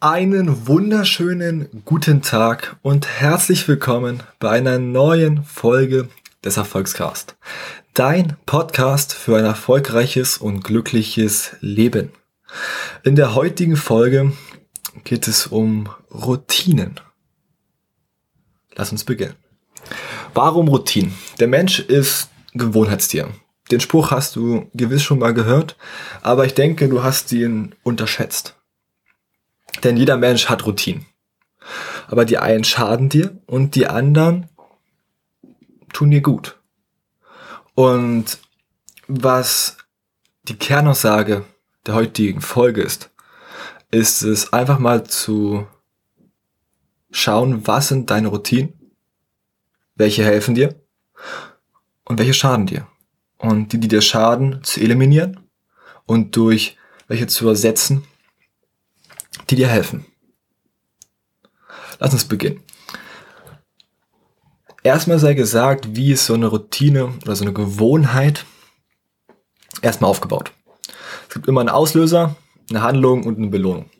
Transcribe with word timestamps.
Einen 0.00 0.66
wunderschönen 0.66 1.82
guten 1.84 2.22
Tag 2.22 2.76
und 2.82 3.06
herzlich 3.06 3.68
willkommen 3.68 4.22
bei 4.38 4.50
einer 4.50 4.78
neuen 4.78 5.44
Folge 5.44 6.08
des 6.44 6.56
Erfolgscast. 6.56 7.36
Dein 7.92 8.36
Podcast 8.46 9.12
für 9.12 9.36
ein 9.36 9.44
erfolgreiches 9.44 10.38
und 10.38 10.62
glückliches 10.62 11.56
Leben. 11.60 12.10
In 13.02 13.16
der 13.16 13.34
heutigen 13.34 13.76
Folge 13.76 14.32
geht 15.04 15.28
es 15.28 15.46
um 15.46 15.88
Routinen. 16.10 17.00
Lass 18.74 18.92
uns 18.92 19.04
beginnen. 19.04 19.34
Warum 20.32 20.68
Routinen? 20.68 21.14
Der 21.38 21.48
Mensch 21.48 21.80
ist 21.80 22.28
Gewohnheitstier. 22.54 23.28
Den 23.70 23.80
Spruch 23.80 24.10
hast 24.10 24.36
du 24.36 24.70
gewiss 24.74 25.02
schon 25.02 25.18
mal 25.18 25.34
gehört, 25.34 25.76
aber 26.22 26.44
ich 26.44 26.54
denke, 26.54 26.88
du 26.88 27.02
hast 27.02 27.32
ihn 27.32 27.74
unterschätzt. 27.82 28.56
Denn 29.82 29.96
jeder 29.96 30.16
Mensch 30.16 30.48
hat 30.48 30.66
Routinen. 30.66 31.06
Aber 32.06 32.24
die 32.24 32.38
einen 32.38 32.64
schaden 32.64 33.08
dir 33.08 33.38
und 33.46 33.74
die 33.74 33.86
anderen 33.86 34.48
tun 35.92 36.10
dir 36.10 36.20
gut. 36.20 36.58
Und 37.74 38.38
was 39.08 39.78
die 40.44 40.56
Kernaussage 40.56 41.44
der 41.86 41.94
heutigen 41.94 42.40
Folge 42.40 42.82
ist, 42.82 43.10
ist 43.90 44.22
es 44.22 44.52
einfach 44.52 44.78
mal 44.78 45.04
zu 45.04 45.66
schauen, 47.10 47.66
was 47.66 47.88
sind 47.88 48.10
deine 48.10 48.28
Routinen, 48.28 48.74
welche 49.94 50.24
helfen 50.24 50.54
dir 50.54 50.74
und 52.04 52.18
welche 52.18 52.34
schaden 52.34 52.66
dir. 52.66 52.86
Und 53.38 53.72
die, 53.72 53.78
die 53.78 53.88
dir 53.88 54.02
schaden, 54.02 54.62
zu 54.62 54.80
eliminieren 54.80 55.40
und 56.06 56.36
durch 56.36 56.76
welche 57.08 57.26
zu 57.26 57.48
ersetzen, 57.48 58.04
die 59.50 59.56
dir 59.56 59.68
helfen. 59.68 60.06
Lass 61.98 62.12
uns 62.12 62.24
beginnen. 62.24 62.62
Erstmal 64.82 65.18
sei 65.18 65.34
gesagt, 65.34 65.96
wie 65.96 66.12
ist 66.12 66.26
so 66.26 66.34
eine 66.34 66.46
Routine 66.46 67.14
oder 67.22 67.34
so 67.34 67.44
eine 67.44 67.54
Gewohnheit 67.54 68.44
erstmal 69.80 70.10
aufgebaut. 70.10 70.52
Es 71.28 71.34
gibt 71.34 71.48
immer 71.48 71.60
einen 71.60 71.70
Auslöser, 71.70 72.36
eine 72.70 72.82
Handlung 72.82 73.24
und 73.24 73.38
eine 73.38 73.48
Belohnung. 73.48 73.90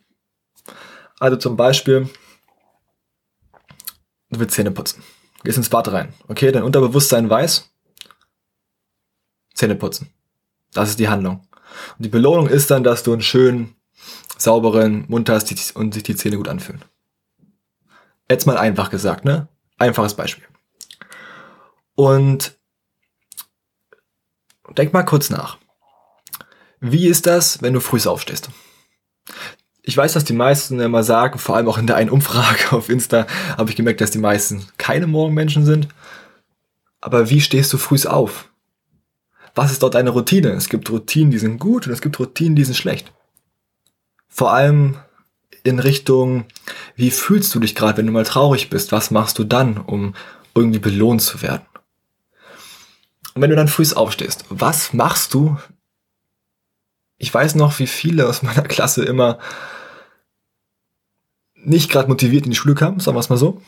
Also 1.18 1.36
zum 1.36 1.56
Beispiel, 1.56 2.08
du 4.30 4.40
willst 4.40 4.54
Zähne 4.54 4.70
putzen. 4.70 5.02
Gehst 5.42 5.58
ins 5.58 5.68
Bad 5.68 5.88
rein. 5.92 6.12
Okay, 6.28 6.52
dein 6.52 6.62
Unterbewusstsein 6.62 7.28
weiß, 7.28 7.70
Zähne 9.54 9.74
putzen. 9.74 10.10
Das 10.72 10.90
ist 10.90 10.98
die 10.98 11.08
Handlung. 11.08 11.46
Und 11.96 12.04
die 12.04 12.08
Belohnung 12.08 12.48
ist 12.48 12.70
dann, 12.70 12.84
dass 12.84 13.02
du 13.02 13.12
einen 13.12 13.22
schönen 13.22 13.74
sauberen 14.36 15.04
Mund 15.08 15.28
hast 15.28 15.76
und 15.76 15.94
sich 15.94 16.02
die 16.02 16.16
Zähne 16.16 16.36
gut 16.36 16.48
anfühlen. 16.48 16.84
Jetzt 18.30 18.46
mal 18.46 18.58
einfach 18.58 18.90
gesagt, 18.90 19.24
ne? 19.24 19.48
Einfaches 19.78 20.14
Beispiel. 20.14 20.44
Und 21.94 22.56
denk 24.76 24.92
mal 24.92 25.04
kurz 25.04 25.30
nach. 25.30 25.58
Wie 26.80 27.06
ist 27.06 27.26
das, 27.26 27.62
wenn 27.62 27.72
du 27.72 27.80
früh 27.80 28.00
aufstehst? 28.06 28.50
Ich 29.82 29.96
weiß, 29.96 30.14
dass 30.14 30.24
die 30.24 30.32
meisten 30.32 30.80
immer 30.80 31.04
sagen, 31.04 31.38
vor 31.38 31.56
allem 31.56 31.68
auch 31.68 31.78
in 31.78 31.86
der 31.86 31.96
einen 31.96 32.10
Umfrage 32.10 32.70
auf 32.72 32.88
Insta, 32.88 33.26
habe 33.56 33.70
ich 33.70 33.76
gemerkt, 33.76 34.00
dass 34.00 34.10
die 34.10 34.18
meisten 34.18 34.66
keine 34.78 35.06
Morgenmenschen 35.06 35.64
sind. 35.64 35.88
Aber 37.00 37.28
wie 37.28 37.40
stehst 37.40 37.72
du 37.72 37.78
früh 37.78 37.98
auf? 38.06 38.48
Was 39.54 39.70
ist 39.70 39.82
dort 39.82 39.94
deine 39.94 40.10
Routine? 40.10 40.50
Es 40.50 40.68
gibt 40.68 40.90
Routinen, 40.90 41.30
die 41.30 41.38
sind 41.38 41.58
gut 41.58 41.86
und 41.86 41.92
es 41.92 42.00
gibt 42.00 42.18
Routinen, 42.18 42.56
die 42.56 42.64
sind 42.64 42.74
schlecht. 42.74 43.12
Vor 44.28 44.52
allem 44.52 44.96
in 45.62 45.78
Richtung, 45.78 46.44
wie 46.96 47.10
fühlst 47.10 47.54
du 47.54 47.60
dich 47.60 47.74
gerade, 47.74 47.98
wenn 47.98 48.06
du 48.06 48.12
mal 48.12 48.24
traurig 48.24 48.68
bist? 48.68 48.92
Was 48.92 49.10
machst 49.10 49.38
du 49.38 49.44
dann, 49.44 49.78
um 49.78 50.14
irgendwie 50.54 50.80
belohnt 50.80 51.22
zu 51.22 51.40
werden? 51.40 51.64
Und 53.34 53.42
wenn 53.42 53.50
du 53.50 53.56
dann 53.56 53.68
früh 53.68 53.86
aufstehst, 53.94 54.44
was 54.48 54.92
machst 54.92 55.34
du? 55.34 55.56
Ich 57.18 57.32
weiß 57.32 57.54
noch, 57.54 57.78
wie 57.78 57.86
viele 57.86 58.28
aus 58.28 58.42
meiner 58.42 58.62
Klasse 58.62 59.04
immer 59.04 59.38
nicht 61.54 61.90
gerade 61.90 62.08
motiviert 62.08 62.44
in 62.44 62.50
die 62.50 62.56
Schule 62.56 62.74
kamen, 62.74 63.00
sagen 63.00 63.16
wir 63.16 63.20
es 63.20 63.30
mal 63.30 63.36
so. 63.36 63.62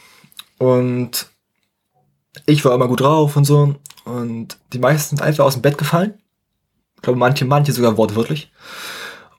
Und 0.58 1.28
ich 2.44 2.64
war 2.64 2.74
immer 2.74 2.88
gut 2.88 3.00
drauf 3.00 3.36
und 3.36 3.44
so. 3.44 3.76
Und 4.06 4.56
die 4.72 4.78
meisten 4.78 5.16
sind 5.16 5.26
einfach 5.26 5.44
aus 5.44 5.54
dem 5.54 5.62
Bett 5.62 5.76
gefallen. 5.76 6.14
Ich 6.94 7.02
glaube, 7.02 7.18
manche, 7.18 7.44
manche 7.44 7.72
sogar 7.72 7.96
wortwörtlich 7.98 8.50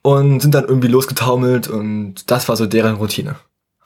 und 0.02 0.40
sind 0.40 0.54
dann 0.54 0.64
irgendwie 0.64 0.88
losgetaumelt 0.88 1.68
und 1.68 2.30
das 2.30 2.48
war 2.48 2.56
so 2.56 2.66
deren 2.66 2.96
Routine. 2.96 3.36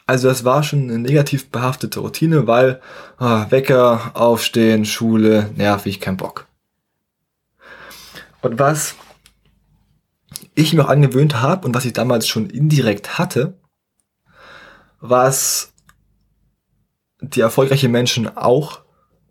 Also 0.06 0.28
das 0.28 0.44
war 0.44 0.62
schon 0.62 0.82
eine 0.82 0.98
negativ 0.98 1.50
behaftete 1.50 2.00
Routine, 2.00 2.46
weil 2.46 2.80
ah, 3.18 3.46
Wecker, 3.50 4.10
Aufstehen, 4.14 4.84
Schule, 4.84 5.50
nervig, 5.56 6.00
kein 6.00 6.16
Bock. 6.16 6.46
Und 8.42 8.58
was 8.58 8.96
ich 10.54 10.74
mir 10.74 10.84
auch 10.84 10.88
angewöhnt 10.88 11.40
habe 11.40 11.66
und 11.66 11.74
was 11.74 11.84
ich 11.84 11.92
damals 11.92 12.26
schon 12.26 12.50
indirekt 12.50 13.18
hatte, 13.18 13.54
was 15.00 15.72
die 17.20 17.40
erfolgreichen 17.40 17.92
Menschen 17.92 18.36
auch 18.36 18.80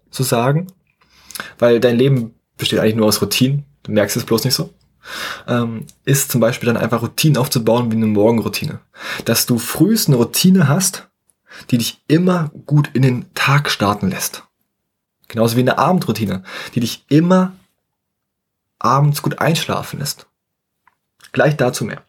so 0.10 0.24
sagen, 0.24 0.68
weil 1.60 1.80
dein 1.80 1.98
Leben 1.98 2.34
besteht 2.58 2.80
eigentlich 2.80 2.96
nur 2.96 3.08
aus 3.08 3.22
Routinen, 3.22 3.66
du 3.84 3.92
merkst 3.92 4.18
es 4.18 4.26
bloß 4.26 4.44
nicht 4.44 4.54
so 4.54 4.74
ähm, 5.48 5.86
ist 6.06 6.32
zum 6.32 6.42
Beispiel 6.42 6.68
dann 6.68 6.78
einfach 6.78 7.02
Routinen 7.02 7.38
aufzubauen 7.38 7.92
wie 7.92 7.96
eine 7.96 8.08
Morgenroutine. 8.08 8.80
Dass 9.26 9.46
du 9.46 9.58
frühest 9.58 10.08
eine 10.08 10.18
Routine 10.18 10.68
hast, 10.68 11.10
die 11.70 11.78
dich 11.78 12.02
immer 12.08 12.52
gut 12.66 12.90
in 12.94 13.02
den 13.02 13.34
Tag 13.34 13.70
starten 13.70 14.10
lässt. 14.10 14.44
Genauso 15.28 15.56
wie 15.56 15.62
eine 15.62 15.78
Abendroutine, 15.78 16.44
die 16.76 16.82
dich 16.82 17.06
immer 17.10 17.54
abends 18.80 19.22
gut 19.22 19.40
einschlafen 19.40 20.00
lässt. 20.00 20.28
Gleich 21.32 21.56
dazu 21.56 21.86
mehr. 21.86 22.04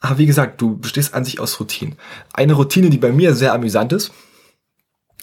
Aber 0.00 0.18
wie 0.18 0.26
gesagt, 0.26 0.60
du 0.60 0.76
bestehst 0.76 1.14
an 1.14 1.24
sich 1.24 1.40
aus 1.40 1.60
Routinen. 1.60 1.96
Eine 2.32 2.54
Routine, 2.54 2.90
die 2.90 2.98
bei 2.98 3.12
mir 3.12 3.34
sehr 3.34 3.54
amüsant 3.54 3.92
ist, 3.92 4.12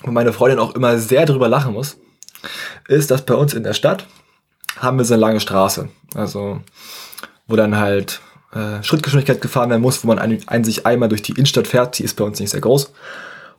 und 0.04 0.14
meine 0.14 0.34
Freundin 0.34 0.60
auch 0.60 0.76
immer 0.76 0.98
sehr 0.98 1.26
drüber 1.26 1.50
lachen 1.50 1.74
muss, 1.74 1.98
ist, 2.88 3.12
dass 3.12 3.26
bei 3.26 3.36
uns 3.36 3.54
in 3.54 3.64
der 3.64 3.74
Stadt 3.74 4.08
haben 4.78 4.98
wir 4.98 5.06
so 5.06 5.14
eine 5.14 5.22
lange 5.22 5.40
Straße. 5.40 5.90
Also, 6.16 6.62
wo 7.48 7.56
dann 7.56 7.78
halt 7.78 8.22
äh, 8.54 8.84
Schrittgeschwindigkeit 8.84 9.42
gefahren 9.42 9.70
werden 9.70 9.82
muss, 9.82 10.04
wo 10.04 10.08
man 10.08 10.20
ein, 10.20 10.42
ein 10.48 10.64
sich 10.64 10.86
einmal 10.86 11.10
durch 11.10 11.22
die 11.22 11.34
Innenstadt 11.34 11.68
fährt. 11.68 11.98
Die 12.00 12.04
ist 12.04 12.16
bei 12.16 12.24
uns 12.24 12.40
nicht 12.40 12.50
sehr 12.50 12.62
groß. 12.62 12.92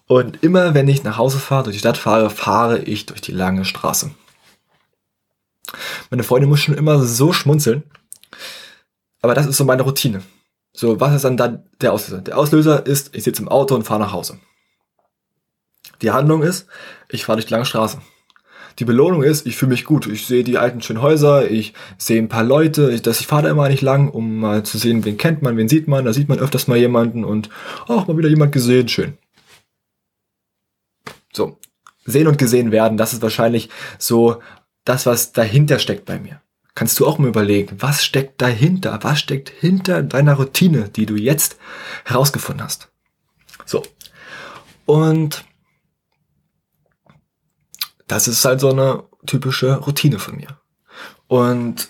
Und 0.06 0.42
immer 0.42 0.75
wenn 0.75 0.88
ich 0.88 1.04
nach 1.04 1.16
Hause 1.16 1.38
fahre, 1.38 1.64
durch 1.64 1.76
die 1.76 1.81
Stadt 1.81 1.97
fahre, 1.97 2.28
fahre 2.28 2.78
ich 2.81 3.06
durch 3.06 3.20
die 3.20 3.32
lange 3.32 3.64
Straße. 3.64 4.10
Meine 6.10 6.25
Freundin 6.25 6.50
muss 6.50 6.60
schon 6.60 6.76
immer 6.76 7.02
so 7.02 7.32
schmunzeln. 7.32 7.84
Aber 9.22 9.34
das 9.34 9.47
ist 9.47 9.56
so 9.56 9.64
meine 9.64 9.82
Routine. 9.82 10.22
So, 10.75 11.00
was 11.00 11.14
ist 11.14 11.25
dann 11.25 11.36
da 11.36 11.62
der 11.81 11.92
Auslöser? 11.92 12.22
Der 12.22 12.38
Auslöser 12.38 12.86
ist, 12.86 13.14
ich 13.14 13.25
sitze 13.25 13.42
im 13.42 13.48
Auto 13.48 13.75
und 13.75 13.84
fahre 13.84 14.00
nach 14.00 14.12
Hause. 14.12 14.38
Die 16.02 16.10
Handlung 16.10 16.42
ist, 16.42 16.66
ich 17.08 17.24
fahre 17.24 17.36
durch 17.36 17.46
die 17.46 17.52
lange 17.52 17.64
Straße. 17.64 17.98
Die 18.78 18.84
Belohnung 18.84 19.22
ist, 19.22 19.46
ich 19.46 19.56
fühle 19.56 19.70
mich 19.70 19.84
gut. 19.84 20.06
Ich 20.06 20.26
sehe 20.26 20.44
die 20.44 20.58
alten 20.58 20.80
schönen 20.80 21.02
Häuser, 21.02 21.50
ich 21.50 21.74
sehe 21.98 22.20
ein 22.20 22.28
paar 22.28 22.44
Leute, 22.44 22.90
ich, 22.90 23.06
ich 23.06 23.26
fahre 23.26 23.44
da 23.44 23.50
immer 23.50 23.68
nicht 23.68 23.82
lang, 23.82 24.08
um 24.08 24.38
mal 24.38 24.62
zu 24.62 24.78
sehen, 24.78 25.04
wen 25.04 25.18
kennt 25.18 25.42
man, 25.42 25.56
wen 25.56 25.68
sieht 25.68 25.88
man. 25.88 26.04
Da 26.04 26.12
sieht 26.12 26.28
man 26.28 26.38
öfters 26.38 26.68
mal 26.68 26.78
jemanden 26.78 27.24
und 27.24 27.50
auch 27.86 28.06
mal 28.06 28.16
wieder 28.16 28.28
jemand 28.28 28.52
gesehen, 28.52 28.88
schön. 28.88 29.18
So, 31.32 31.58
sehen 32.04 32.26
und 32.26 32.38
gesehen 32.38 32.72
werden, 32.72 32.96
das 32.96 33.12
ist 33.12 33.22
wahrscheinlich 33.22 33.69
so 33.98 34.43
das, 34.84 35.06
was 35.06 35.32
dahinter 35.32 35.78
steckt 35.78 36.05
bei 36.05 36.19
mir. 36.19 36.40
Kannst 36.75 36.98
du 36.98 37.06
auch 37.06 37.19
mal 37.19 37.28
überlegen, 37.28 37.76
was 37.81 38.02
steckt 38.02 38.40
dahinter? 38.40 38.98
Was 39.02 39.20
steckt 39.20 39.50
hinter 39.50 40.02
deiner 40.02 40.34
Routine, 40.34 40.88
die 40.88 41.05
du 41.05 41.16
jetzt 41.16 41.58
herausgefunden 42.05 42.64
hast? 42.64 42.90
So. 43.66 43.82
Und 44.87 45.44
das 48.12 48.29
ist 48.29 48.44
halt 48.44 48.61
so 48.61 48.70
eine 48.70 49.05
typische 49.26 49.76
Routine 49.76 50.19
von 50.19 50.37
mir. 50.37 50.59
Und 51.29 51.88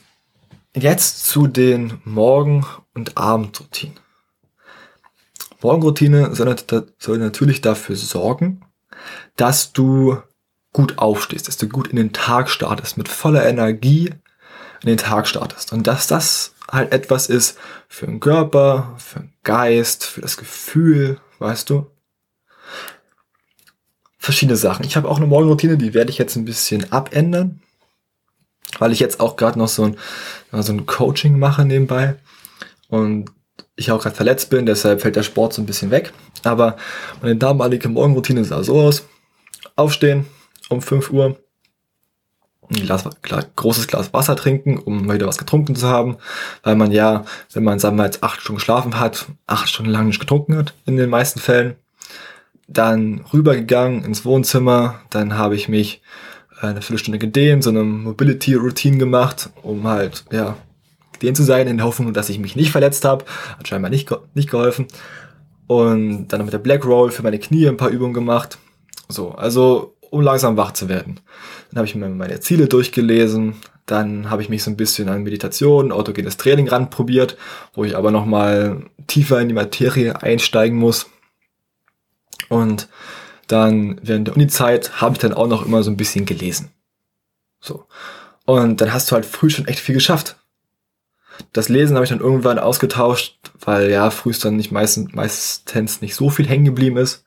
jetzt 0.74 1.26
zu 1.26 1.48
den 1.48 2.00
Morgen- 2.04 2.64
und 2.94 3.16
Abendroutinen. 3.16 3.98
Morgenroutine 5.60 6.34
soll, 6.34 7.18
natürlich 7.18 7.60
dafür 7.60 7.96
sorgen, 7.96 8.64
dass 9.36 9.72
du 9.72 10.18
gut 10.72 10.98
aufstehst, 10.98 11.48
dass 11.48 11.56
du 11.56 11.68
gut 11.68 11.88
in 11.88 11.96
den 11.96 12.12
Tag 12.12 12.50
startest, 12.50 12.96
mit 12.96 13.08
voller 13.08 13.44
Energie 13.44 14.14
in 14.82 14.86
den 14.86 14.98
Tag 14.98 15.26
startest. 15.26 15.72
Und 15.72 15.86
dass 15.86 16.06
das 16.06 16.54
halt 16.70 16.92
etwas 16.92 17.28
ist 17.28 17.58
für 17.88 18.06
den 18.06 18.20
Körper, 18.20 18.94
für 18.98 19.20
den 19.20 19.32
Geist, 19.42 20.04
für 20.04 20.20
das 20.20 20.36
Gefühl, 20.36 21.20
weißt 21.40 21.68
du? 21.70 21.91
Verschiedene 24.22 24.56
Sachen. 24.56 24.86
Ich 24.86 24.96
habe 24.96 25.08
auch 25.08 25.16
eine 25.16 25.26
Morgenroutine, 25.26 25.76
die 25.76 25.94
werde 25.94 26.10
ich 26.10 26.18
jetzt 26.18 26.36
ein 26.36 26.44
bisschen 26.44 26.90
abändern. 26.92 27.60
weil 28.78 28.92
ich 28.92 29.00
jetzt 29.00 29.20
auch 29.20 29.36
gerade 29.36 29.58
noch 29.58 29.68
so 29.68 29.84
ein, 29.84 29.96
so 30.52 30.72
ein 30.72 30.86
Coaching 30.86 31.38
mache 31.38 31.64
nebenbei 31.64 32.16
und 32.88 33.30
ich 33.76 33.90
auch 33.90 34.00
gerade 34.00 34.14
verletzt 34.16 34.48
bin, 34.48 34.64
deshalb 34.64 35.02
fällt 35.02 35.16
der 35.16 35.24
Sport 35.24 35.52
so 35.52 35.60
ein 35.60 35.66
bisschen 35.66 35.90
weg. 35.90 36.12
Aber 36.42 36.76
meine 37.20 37.36
damalige 37.36 37.88
Morgenroutine 37.88 38.44
sah 38.44 38.62
so 38.62 38.80
aus. 38.80 39.04
Aufstehen 39.76 40.26
um 40.70 40.80
5 40.80 41.10
Uhr, 41.10 41.38
ein 42.70 42.86
Glas, 42.86 43.04
großes 43.56 43.88
Glas 43.88 44.12
Wasser 44.14 44.36
trinken, 44.36 44.78
um 44.78 45.04
mal 45.04 45.16
wieder 45.16 45.26
was 45.26 45.36
getrunken 45.36 45.76
zu 45.76 45.88
haben, 45.88 46.16
weil 46.62 46.76
man 46.76 46.92
ja, 46.92 47.24
wenn 47.52 47.64
man 47.64 47.78
sagen 47.78 47.96
wir 47.96 48.04
jetzt 48.04 48.22
acht 48.22 48.40
Stunden 48.40 48.58
geschlafen 48.58 48.98
hat, 48.98 49.26
acht 49.46 49.68
Stunden 49.68 49.90
lang 49.90 50.06
nicht 50.06 50.20
getrunken 50.20 50.56
hat, 50.56 50.74
in 50.86 50.96
den 50.96 51.10
meisten 51.10 51.40
Fällen. 51.40 51.76
Dann 52.72 53.24
rübergegangen 53.32 54.04
ins 54.04 54.24
Wohnzimmer, 54.24 55.00
dann 55.10 55.36
habe 55.36 55.56
ich 55.56 55.68
mich 55.68 56.02
eine 56.60 56.80
Viertelstunde 56.80 57.18
gedehnt, 57.18 57.64
so 57.64 57.70
eine 57.70 57.82
Mobility 57.82 58.54
Routine 58.54 58.98
gemacht, 58.98 59.50
um 59.62 59.86
halt, 59.86 60.24
ja, 60.30 60.56
gedehnt 61.12 61.36
zu 61.36 61.42
sein, 61.42 61.68
in 61.68 61.76
der 61.76 61.86
Hoffnung, 61.86 62.12
dass 62.12 62.28
ich 62.28 62.38
mich 62.38 62.56
nicht 62.56 62.72
verletzt 62.72 63.04
habe. 63.04 63.24
Hat 63.58 63.68
scheinbar 63.68 63.90
nicht, 63.90 64.10
nicht 64.34 64.50
geholfen. 64.50 64.86
Und 65.66 66.28
dann 66.28 66.44
mit 66.44 66.52
der 66.52 66.58
Black 66.58 66.84
Roll 66.84 67.10
für 67.10 67.22
meine 67.22 67.38
Knie 67.38 67.68
ein 67.68 67.76
paar 67.76 67.90
Übungen 67.90 68.12
gemacht. 68.12 68.58
So, 69.08 69.32
also 69.32 69.96
um 70.10 70.20
langsam 70.20 70.56
wach 70.56 70.72
zu 70.72 70.88
werden. 70.88 71.20
Dann 71.70 71.78
habe 71.78 71.86
ich 71.86 71.94
mir 71.94 72.08
meine 72.08 72.40
Ziele 72.40 72.66
durchgelesen. 72.66 73.54
Dann 73.86 74.30
habe 74.30 74.42
ich 74.42 74.48
mich 74.48 74.62
so 74.62 74.70
ein 74.70 74.76
bisschen 74.76 75.08
an 75.08 75.22
Meditation, 75.22 75.90
autogenes 75.90 76.36
Training 76.36 76.68
ranprobiert, 76.68 77.36
wo 77.74 77.84
ich 77.84 77.96
aber 77.96 78.10
nochmal 78.10 78.82
tiefer 79.06 79.40
in 79.40 79.48
die 79.48 79.54
Materie 79.54 80.22
einsteigen 80.22 80.78
muss. 80.78 81.06
Und 82.52 82.88
dann 83.46 83.98
während 84.02 84.28
der 84.28 84.34
Uni-Zeit 84.34 85.00
habe 85.00 85.14
ich 85.14 85.20
dann 85.20 85.32
auch 85.32 85.46
noch 85.46 85.64
immer 85.64 85.82
so 85.82 85.90
ein 85.90 85.96
bisschen 85.96 86.26
gelesen. 86.26 86.70
So. 87.60 87.86
Und 88.44 88.82
dann 88.82 88.92
hast 88.92 89.10
du 89.10 89.14
halt 89.14 89.24
früh 89.24 89.48
schon 89.48 89.66
echt 89.66 89.80
viel 89.80 89.94
geschafft. 89.94 90.36
Das 91.54 91.70
Lesen 91.70 91.96
habe 91.96 92.04
ich 92.04 92.10
dann 92.10 92.20
irgendwann 92.20 92.58
ausgetauscht, 92.58 93.38
weil 93.58 93.90
ja, 93.90 94.10
früh 94.10 94.34
dann 94.34 94.56
nicht 94.56 94.70
meistens, 94.70 95.14
meistens 95.14 96.02
nicht 96.02 96.14
so 96.14 96.28
viel 96.28 96.46
hängen 96.46 96.66
geblieben 96.66 96.98
ist. 96.98 97.24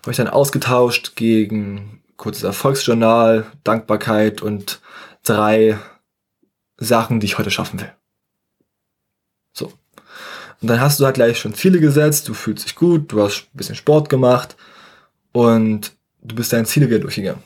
Habe 0.00 0.12
ich 0.12 0.16
dann 0.16 0.28
ausgetauscht 0.28 1.14
gegen 1.14 2.02
kurzes 2.16 2.44
Erfolgsjournal, 2.44 3.46
Dankbarkeit 3.64 4.40
und 4.40 4.80
drei 5.24 5.78
Sachen, 6.78 7.20
die 7.20 7.26
ich 7.26 7.36
heute 7.36 7.50
schaffen 7.50 7.80
will. 7.80 7.92
So. 9.52 9.74
Und 10.64 10.68
dann 10.68 10.80
hast 10.80 10.98
du 10.98 11.04
halt 11.04 11.16
gleich 11.16 11.38
schon 11.38 11.52
Ziele 11.52 11.78
gesetzt, 11.78 12.26
du 12.26 12.32
fühlst 12.32 12.64
dich 12.64 12.74
gut, 12.74 13.12
du 13.12 13.20
hast 13.20 13.48
ein 13.52 13.58
bisschen 13.58 13.74
Sport 13.74 14.08
gemacht 14.08 14.56
und 15.30 15.92
du 16.22 16.34
bist 16.36 16.54
deine 16.54 16.64
Ziele 16.64 16.86
wieder 16.86 17.00
durchgegangen. 17.00 17.42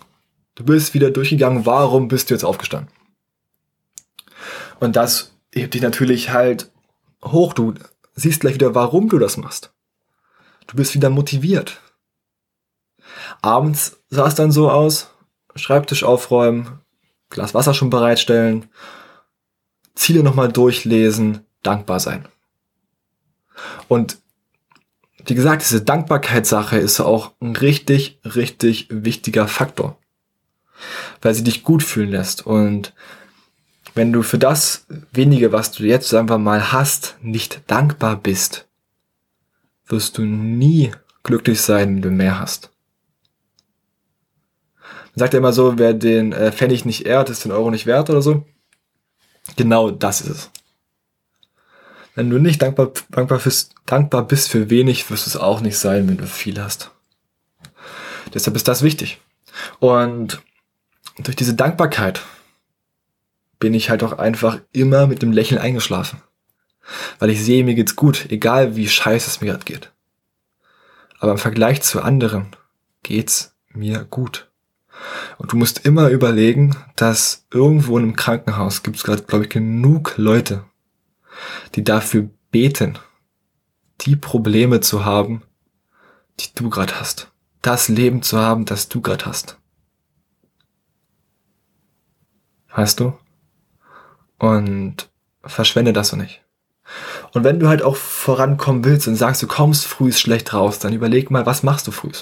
Du 0.55 0.63
bist 0.63 0.95
wieder 0.95 1.11
durchgegangen, 1.11 1.67
warum 1.67 2.07
bist 2.07 2.31
du 2.31 2.35
jetzt 2.35 2.45
aufgestanden? 2.45 2.93
Und 4.79 4.95
das 4.95 5.33
hebt 5.53 5.75
dich 5.75 5.83
natürlich 5.83 6.31
halt 6.31 6.71
hoch. 7.25 7.55
Du 7.55 7.75
siehst 8.15 8.39
gleich 8.39 8.55
wieder, 8.55 8.77
warum 8.77 9.09
du 9.09 9.19
das 9.19 9.37
machst. 9.37 9.73
Du 10.69 10.77
bist 10.77 10.95
wieder 10.95 11.11
motiviert. 11.11 11.81
Abends 13.43 13.99
sah 14.11 14.29
es 14.29 14.37
dann 14.37 14.53
so 14.53 14.71
aus, 14.71 15.11
Schreibtisch 15.57 16.05
aufräumen, 16.05 16.83
Glas 17.31 17.53
Wasser 17.53 17.75
schon 17.75 17.91
bereitstellen, 17.91 18.67
Ziele 19.97 20.23
nochmal 20.23 20.53
durchlesen, 20.53 21.41
dankbar 21.65 21.99
sein. 21.99 22.29
Und 23.89 24.19
wie 25.27 25.35
gesagt, 25.35 25.63
diese 25.63 25.83
Dankbarkeitssache 25.83 26.79
ist 26.79 27.01
auch 27.01 27.33
ein 27.41 27.57
richtig, 27.57 28.21
richtig 28.25 28.89
wichtiger 28.91 29.47
Faktor, 29.47 29.99
weil 31.21 31.35
sie 31.35 31.45
dich 31.45 31.63
gut 31.63 31.83
fühlen 31.83 32.11
lässt. 32.11 32.47
Und 32.47 32.95
wenn 33.95 34.13
du 34.13 34.23
für 34.23 34.39
das 34.39 34.87
wenige, 35.13 35.53
was 35.53 35.73
du 35.73 35.85
jetzt 35.85 36.15
einfach 36.15 36.39
mal 36.39 36.73
hast, 36.73 37.17
nicht 37.21 37.63
dankbar 37.67 38.17
bist, 38.17 38.67
wirst 39.87 40.19
du 40.19 40.23
nie 40.23 40.93
glücklich 41.23 41.61
sein, 41.61 41.97
wenn 41.97 42.03
du 42.03 42.11
mehr 42.11 42.39
hast 42.39 42.71
sagt 45.19 45.35
er 45.35 45.39
immer 45.39 45.53
so, 45.53 45.79
wer 45.79 45.95
den 45.95 46.33
äh, 46.33 46.53
Pfennig 46.53 46.85
nicht 46.85 47.07
ehrt, 47.07 47.31
ist 47.31 47.45
den 47.45 47.53
Euro 47.53 47.71
nicht 47.71 47.87
wert 47.87 48.09
oder 48.11 48.23
so. 48.23 48.45
Genau 49.57 49.91
das 49.91 50.21
ist 50.21 50.29
es. 50.29 50.51
Wenn 52.19 52.31
du 52.31 52.41
nicht 52.41 52.61
dankbar, 52.63 52.91
dankbar, 53.11 53.39
bist, 53.39 53.77
dankbar 53.87 54.27
bist 54.27 54.49
für 54.49 54.71
wenig, 54.71 55.09
wirst 55.09 55.27
du 55.27 55.31
es 55.31 55.37
auch 55.37 55.61
nicht 55.61 55.79
sein, 55.79 56.09
wenn 56.09 56.17
du 56.17 56.27
viel 56.27 56.61
hast. 56.61 56.91
Deshalb 58.35 58.57
ist 58.57 58.67
das 58.67 58.83
wichtig. 58.83 59.21
Und 59.79 60.43
durch 61.19 61.37
diese 61.37 61.55
Dankbarkeit 61.55 62.23
bin 63.61 63.73
ich 63.73 63.89
halt 63.89 64.03
auch 64.03 64.19
einfach 64.19 64.59
immer 64.73 65.07
mit 65.07 65.23
dem 65.23 65.31
Lächeln 65.31 65.61
eingeschlafen. 65.61 66.21
Weil 67.21 67.31
ich 67.31 67.41
sehe, 67.41 67.63
mir 67.63 67.77
geht's 67.77 67.95
gut, 67.95 68.27
egal 68.33 68.75
wie 68.75 68.89
scheiße 68.89 69.31
es 69.31 69.41
mir 69.41 69.53
gerade 69.53 69.65
geht. 69.65 69.93
Aber 71.21 71.31
im 71.31 71.39
Vergleich 71.39 71.83
zu 71.83 72.03
anderen 72.03 72.49
geht's 73.05 73.55
mir 73.69 74.03
gut. 74.03 74.51
Und 75.37 75.53
du 75.53 75.57
musst 75.57 75.87
immer 75.87 76.09
überlegen, 76.09 76.75
dass 76.97 77.47
irgendwo 77.53 77.97
in 77.97 78.07
einem 78.07 78.17
Krankenhaus 78.17 78.83
gibt 78.83 78.97
es 78.97 79.05
gerade, 79.05 79.23
glaube 79.23 79.45
ich, 79.45 79.51
genug 79.51 80.15
Leute, 80.17 80.65
die 81.75 81.85
dafür 81.85 82.29
beten, 82.51 82.99
die 84.03 84.17
Probleme 84.17 84.81
zu 84.81 85.05
haben, 85.05 85.43
die 86.41 86.49
du 86.55 86.71
gerade 86.71 86.99
hast. 86.99 87.31
Das 87.63 87.89
Leben 87.89 88.23
zu 88.23 88.39
haben, 88.39 88.65
das 88.65 88.89
du 88.89 89.01
gerade 89.01 89.27
hast. 89.27 89.59
Weißt 92.75 93.01
du? 93.01 93.19
Und 94.39 95.11
verschwende 95.43 95.93
das 95.93 96.09
so 96.09 96.17
nicht. 96.17 96.43
Und 97.35 97.45
wenn 97.45 97.61
du 97.61 97.69
halt 97.69 97.83
auch 97.83 97.97
vorankommen 97.97 98.85
willst 98.85 99.09
und 99.09 99.17
sagst, 99.17 99.43
du 99.43 99.47
kommst 99.47 99.87
früh 99.87 100.13
schlecht 100.13 100.55
raus, 100.55 100.79
dann 100.79 100.93
überleg 100.93 101.31
mal, 101.31 101.45
was 101.45 101.63
machst 101.63 101.87
du 101.87 101.91
früh? 101.91 102.13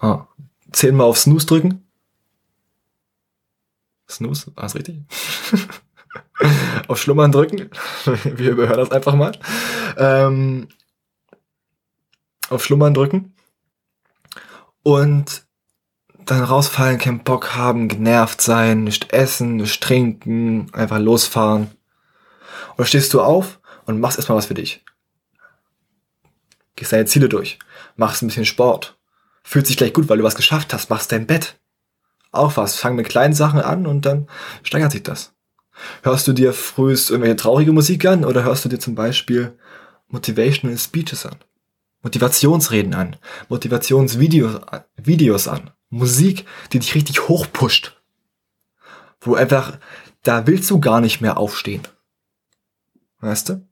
Ah, 0.00 0.26
zehnmal 0.72 1.06
auf 1.06 1.18
Snooze 1.18 1.46
drücken. 1.46 1.86
Snooze, 4.08 4.52
ah, 4.56 4.66
ist 4.66 4.74
richtig. 4.74 5.02
auf 6.88 7.00
Schlummern 7.00 7.32
drücken. 7.32 7.70
Wir 8.24 8.52
überhören 8.52 8.78
das 8.78 8.90
einfach 8.90 9.14
mal. 9.14 9.32
Ähm, 9.96 10.68
auf 12.50 12.64
Schlummern 12.64 12.94
drücken. 12.94 13.34
Und 14.82 15.44
dann 16.26 16.42
rausfallen, 16.42 16.98
keinen 16.98 17.24
Bock 17.24 17.54
haben, 17.54 17.88
genervt 17.88 18.40
sein, 18.40 18.84
nicht 18.84 19.12
essen, 19.12 19.56
nicht 19.56 19.82
trinken, 19.82 20.70
einfach 20.72 20.98
losfahren. 20.98 21.70
Oder 22.76 22.86
stehst 22.86 23.12
du 23.14 23.20
auf 23.20 23.60
und 23.86 24.00
machst 24.00 24.18
erstmal 24.18 24.38
was 24.38 24.46
für 24.46 24.54
dich. 24.54 24.84
Gehst 26.76 26.92
deine 26.92 27.04
Ziele 27.06 27.28
durch, 27.28 27.58
machst 27.96 28.22
ein 28.22 28.26
bisschen 28.26 28.46
Sport, 28.46 28.98
fühlt 29.42 29.66
sich 29.66 29.76
gleich 29.76 29.92
gut, 29.92 30.08
weil 30.08 30.18
du 30.18 30.24
was 30.24 30.34
geschafft 30.34 30.72
hast, 30.72 30.90
machst 30.90 31.12
dein 31.12 31.26
Bett. 31.26 31.58
Auch 32.32 32.56
was. 32.56 32.76
Fang 32.76 32.96
mit 32.96 33.08
kleinen 33.08 33.34
Sachen 33.34 33.60
an 33.60 33.86
und 33.86 34.06
dann 34.06 34.28
steigert 34.64 34.90
sich 34.90 35.04
das. 35.04 35.33
Hörst 36.02 36.28
du 36.28 36.32
dir 36.32 36.52
frühest 36.52 37.10
irgendwelche 37.10 37.36
traurige 37.36 37.72
Musik 37.72 38.06
an 38.06 38.24
oder 38.24 38.44
hörst 38.44 38.64
du 38.64 38.68
dir 38.68 38.78
zum 38.78 38.94
Beispiel 38.94 39.58
Motivational 40.08 40.78
Speeches 40.78 41.26
an? 41.26 41.36
Motivationsreden 42.02 42.94
an, 42.94 43.16
Motivationsvideos 43.48 44.60
Videos 44.96 45.48
an, 45.48 45.70
Musik, 45.88 46.44
die 46.72 46.78
dich 46.78 46.94
richtig 46.94 47.28
hochpusht. 47.28 48.00
Wo 49.20 49.34
einfach, 49.34 49.78
da 50.22 50.46
willst 50.46 50.70
du 50.70 50.80
gar 50.80 51.00
nicht 51.00 51.22
mehr 51.22 51.38
aufstehen. 51.38 51.82
Weißt 53.20 53.48
du? 53.48 53.66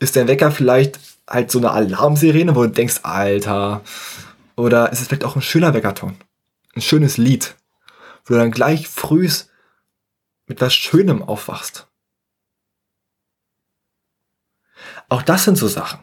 Ist 0.00 0.16
dein 0.16 0.26
Wecker 0.26 0.50
vielleicht 0.50 0.98
halt 1.28 1.52
so 1.52 1.58
eine 1.58 1.70
Alarmsirene, 1.70 2.56
wo 2.56 2.62
du 2.64 2.70
denkst, 2.70 3.00
Alter, 3.04 3.82
oder 4.56 4.90
ist 4.92 5.00
es 5.00 5.06
vielleicht 5.06 5.24
auch 5.24 5.36
ein 5.36 5.42
schöner 5.42 5.72
Weckerton? 5.72 6.16
Ein 6.74 6.82
schönes 6.82 7.16
Lied, 7.16 7.54
wo 8.24 8.34
du 8.34 8.40
dann 8.40 8.50
gleich 8.50 8.88
frühs 8.88 9.50
mit 10.46 10.60
was 10.60 10.74
Schönem 10.74 11.22
aufwachst. 11.22 11.88
Auch 15.08 15.22
das 15.22 15.44
sind 15.44 15.56
so 15.56 15.68
Sachen. 15.68 16.00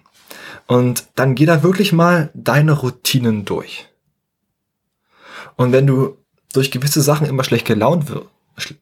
Und 0.67 1.07
dann 1.15 1.35
geh 1.35 1.45
da 1.45 1.63
wirklich 1.63 1.91
mal 1.91 2.31
deine 2.33 2.73
Routinen 2.73 3.45
durch. 3.45 3.89
Und 5.55 5.71
wenn 5.71 5.87
du 5.87 6.17
durch 6.53 6.71
gewisse 6.71 7.01
Sachen 7.01 7.27
immer 7.27 7.43
schlecht 7.43 7.65
gelaunt, 7.65 8.05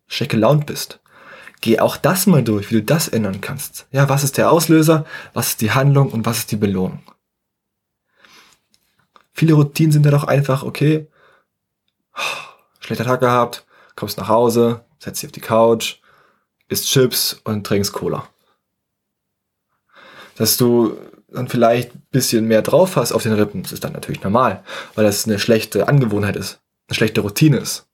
schlecht 0.08 0.32
gelaunt 0.32 0.66
bist, 0.66 1.00
geh 1.62 1.80
auch 1.80 1.98
das 1.98 2.28
mal 2.28 2.44
durch, 2.44 2.70
wie 2.70 2.76
du 2.76 2.84
das 2.84 3.08
ändern 3.08 3.42
kannst. 3.42 3.88
Ja, 3.92 4.10
was 4.10 4.24
ist 4.24 4.38
der 4.38 4.52
Auslöser, 4.52 5.06
was 5.34 5.50
ist 5.50 5.62
die 5.62 5.72
Handlung 5.72 6.12
und 6.12 6.26
was 6.26 6.40
ist 6.40 6.52
die 6.52 6.58
Belohnung? 6.58 7.04
Viele 9.34 9.54
Routinen 9.54 9.92
sind 9.92 10.06
ja 10.06 10.12
doch 10.12 10.26
einfach, 10.26 10.64
okay, 10.64 11.08
schlechter 12.80 13.06
Tag 13.06 13.22
gehabt, 13.22 13.66
kommst 13.96 14.18
nach 14.18 14.28
Hause, 14.28 14.86
setzt 15.00 15.22
dich 15.22 15.30
auf 15.30 15.32
die 15.32 15.42
Couch, 15.42 15.98
isst 16.68 16.88
Chips 16.88 17.42
und 17.44 17.66
trinkst 17.66 17.94
Cola. 17.94 18.28
Dass 20.36 20.58
du 20.58 20.98
dann 21.32 21.48
vielleicht 21.48 21.96
ein 21.96 22.04
bisschen 22.12 22.46
mehr 22.46 22.62
drauf 22.62 22.96
hast 22.96 23.12
auf 23.12 23.24
den 23.24 23.34
Rippen, 23.34 23.64
das 23.64 23.72
ist 23.72 23.84
dann 23.84 23.94
natürlich 23.94 24.24
normal, 24.24 24.64
weil 24.96 25.06
das 25.06 25.26
eine 25.26 25.40
schlechte 25.40 25.88
Angewohnheit 25.88 26.36
ist, 26.36 26.60
eine 26.88 26.96
schlechte 26.96 27.22
Routine 27.22 27.58
ist. 27.58 27.88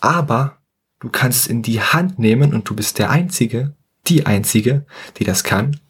Aber 0.00 0.58
du 1.00 1.08
kannst 1.08 1.40
es 1.40 1.46
in 1.46 1.62
die 1.62 1.80
Hand 1.80 2.18
nehmen 2.18 2.54
und 2.54 2.68
du 2.68 2.74
bist 2.74 2.98
der 2.98 3.10
Einzige, 3.10 3.74
die 4.06 4.26
Einzige, 4.26 4.86
die 5.18 5.24
das 5.24 5.44
kann. 5.44 5.80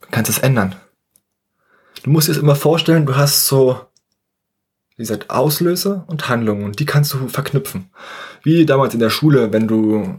Du 0.00 0.08
kannst 0.10 0.30
es 0.30 0.38
ändern. 0.38 0.76
Du 2.02 2.10
musst 2.10 2.28
dir 2.28 2.32
es 2.32 2.38
immer 2.38 2.56
vorstellen, 2.56 3.06
du 3.06 3.16
hast 3.16 3.46
so, 3.46 3.80
wie 4.96 5.02
gesagt, 5.02 5.30
Auslöser 5.30 6.04
und 6.06 6.28
Handlungen 6.28 6.64
und 6.64 6.78
die 6.78 6.86
kannst 6.86 7.12
du 7.12 7.28
verknüpfen. 7.28 7.90
Wie 8.42 8.64
damals 8.64 8.94
in 8.94 9.00
der 9.00 9.10
Schule, 9.10 9.52
wenn 9.52 9.66
du 9.66 10.18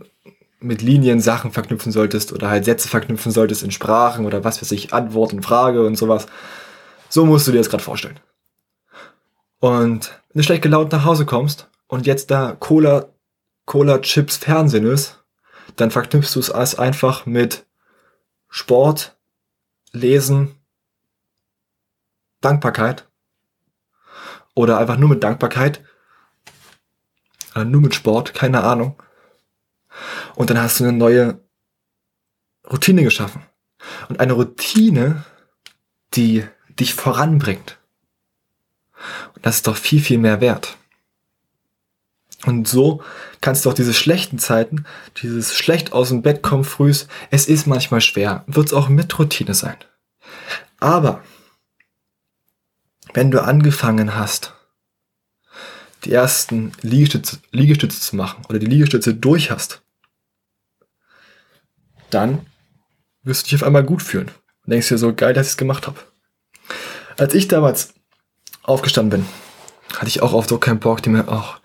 mit 0.59 0.81
Linien 0.81 1.19
Sachen 1.19 1.51
verknüpfen 1.51 1.91
solltest 1.91 2.33
oder 2.33 2.49
halt 2.49 2.65
Sätze 2.65 2.87
verknüpfen 2.87 3.31
solltest 3.31 3.63
in 3.63 3.71
Sprachen 3.71 4.25
oder 4.25 4.43
was 4.43 4.61
weiß 4.61 4.71
ich, 4.71 4.93
Antwort 4.93 5.31
und 5.31 5.43
Frage 5.43 5.85
und 5.85 5.95
sowas. 5.95 6.25
So 7.07 7.25
musst 7.25 7.47
du 7.47 7.51
dir 7.51 7.59
das 7.59 7.69
gerade 7.69 7.83
vorstellen. 7.83 8.19
Und 9.59 10.11
wenn 10.33 10.41
du 10.41 10.43
schlecht 10.43 10.63
gelaunt 10.63 10.91
nach 10.91 11.05
Hause 11.05 11.25
kommst 11.25 11.69
und 11.87 12.05
jetzt 12.05 12.31
da 12.31 12.55
Cola, 12.59 13.07
Cola 13.65 13.99
Chips 13.99 14.37
Fernsehen 14.37 14.85
ist, 14.85 15.23
dann 15.75 15.91
verknüpfst 15.91 16.33
du 16.35 16.39
es 16.39 16.75
einfach 16.75 17.25
mit 17.25 17.65
Sport, 18.49 19.15
Lesen, 19.91 20.55
Dankbarkeit 22.41 23.07
oder 24.55 24.79
einfach 24.79 24.97
nur 24.97 25.09
mit 25.09 25.23
Dankbarkeit, 25.23 25.83
oder 27.53 27.65
nur 27.65 27.81
mit 27.81 27.95
Sport, 27.95 28.33
keine 28.33 28.63
Ahnung. 28.63 29.01
Und 30.35 30.49
dann 30.49 30.59
hast 30.59 30.79
du 30.79 30.83
eine 30.83 30.93
neue 30.93 31.39
Routine 32.69 33.03
geschaffen. 33.03 33.43
Und 34.09 34.19
eine 34.19 34.33
Routine, 34.33 35.23
die 36.13 36.45
dich 36.79 36.93
voranbringt. 36.93 37.77
Und 39.35 39.45
das 39.45 39.57
ist 39.57 39.67
doch 39.67 39.77
viel, 39.77 40.01
viel 40.01 40.17
mehr 40.17 40.41
wert. 40.41 40.77
Und 42.45 42.67
so 42.67 43.01
kannst 43.41 43.65
du 43.65 43.69
auch 43.69 43.73
diese 43.73 43.93
schlechten 43.93 44.37
Zeiten, 44.37 44.85
dieses 45.21 45.55
schlecht 45.55 45.93
aus 45.93 46.09
dem 46.09 46.21
Bett 46.21 46.43
kommen 46.43 46.63
frühs, 46.63 47.07
es 47.31 47.47
ist 47.47 47.65
manchmal 47.65 48.01
schwer, 48.01 48.43
wird 48.47 48.67
es 48.67 48.73
auch 48.73 48.87
mit 48.87 49.17
Routine 49.17 49.53
sein. 49.53 49.77
Aber 50.79 51.23
wenn 53.15 53.31
du 53.31 53.41
angefangen 53.41 54.15
hast, 54.15 54.53
die 56.03 56.11
ersten 56.11 56.73
Liegestütze, 56.81 57.39
Liegestütze 57.51 57.99
zu 58.01 58.15
machen 58.17 58.43
oder 58.49 58.59
die 58.59 58.65
Liegestütze 58.65 59.13
durch 59.13 59.51
hast, 59.51 59.81
dann 62.09 62.45
wirst 63.23 63.45
du 63.45 63.49
dich 63.49 63.55
auf 63.55 63.63
einmal 63.63 63.85
gut 63.85 64.03
fühlen. 64.03 64.29
Und 64.65 64.71
denkst 64.71 64.89
dir 64.89 64.97
so, 64.97 65.15
geil, 65.15 65.33
dass 65.33 65.47
ich 65.47 65.53
es 65.53 65.57
gemacht 65.57 65.87
habe. 65.87 65.97
Als 67.17 67.33
ich 67.33 67.47
damals 67.47 67.93
aufgestanden 68.63 69.21
bin, 69.21 69.29
hatte 69.97 70.09
ich 70.09 70.21
auch 70.21 70.33
oft 70.33 70.49
so 70.49 70.57
keinen 70.57 70.79
Bock, 70.79 71.01
die 71.01 71.09
mir, 71.09 71.29
ach, 71.29 71.61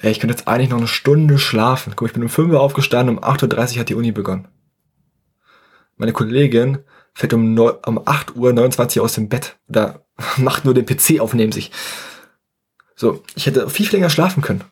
ey, 0.00 0.12
ich 0.12 0.20
könnte 0.20 0.36
jetzt 0.36 0.46
eigentlich 0.46 0.70
noch 0.70 0.78
eine 0.78 0.86
Stunde 0.86 1.40
schlafen. 1.40 1.94
Guck, 1.96 2.08
ich 2.08 2.14
bin 2.14 2.22
um 2.22 2.28
5 2.28 2.52
Uhr 2.52 2.60
aufgestanden, 2.60 3.18
um 3.18 3.24
8.30 3.24 3.74
Uhr 3.74 3.80
hat 3.80 3.88
die 3.88 3.96
Uni 3.96 4.12
begonnen. 4.12 4.46
Meine 5.96 6.12
Kollegin 6.12 6.78
fällt 7.14 7.34
um, 7.34 7.54
9, 7.54 7.74
um 7.86 8.00
8 8.06 8.36
Uhr 8.36 8.52
29 8.52 9.00
aus 9.00 9.14
dem 9.14 9.28
Bett 9.28 9.56
oder 9.68 10.04
macht 10.36 10.64
nur 10.64 10.74
den 10.74 10.86
PC 10.86 11.20
auf 11.20 11.34
neben 11.34 11.52
sich. 11.52 11.70
So, 12.94 13.22
ich 13.34 13.46
hätte 13.46 13.68
viel, 13.68 13.86
viel 13.86 13.96
länger 13.96 14.10
schlafen 14.10 14.42
können. 14.42 14.64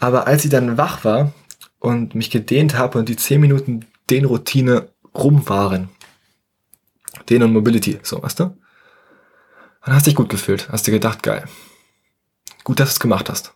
Aber 0.00 0.26
als 0.26 0.42
sie 0.42 0.48
dann 0.48 0.78
wach 0.78 1.04
war 1.04 1.32
und 1.78 2.14
mich 2.14 2.30
gedehnt 2.30 2.76
habe 2.76 2.98
und 2.98 3.08
die 3.08 3.16
10 3.16 3.40
Minuten 3.40 3.86
den 4.10 4.24
Routine 4.24 4.88
rum 5.14 5.48
waren, 5.48 5.90
den 7.28 7.42
und 7.42 7.52
Mobility, 7.52 8.00
so, 8.02 8.22
weißt 8.22 8.40
du? 8.40 8.56
Dann 9.84 9.94
hast 9.94 10.06
du 10.06 10.10
dich 10.10 10.16
gut 10.16 10.28
gefühlt, 10.28 10.68
hast 10.70 10.86
dir 10.86 10.92
gedacht, 10.92 11.22
geil. 11.22 11.44
Gut, 12.64 12.80
dass 12.80 12.90
du 12.90 12.92
es 12.94 13.00
gemacht 13.00 13.28
hast. 13.28 13.54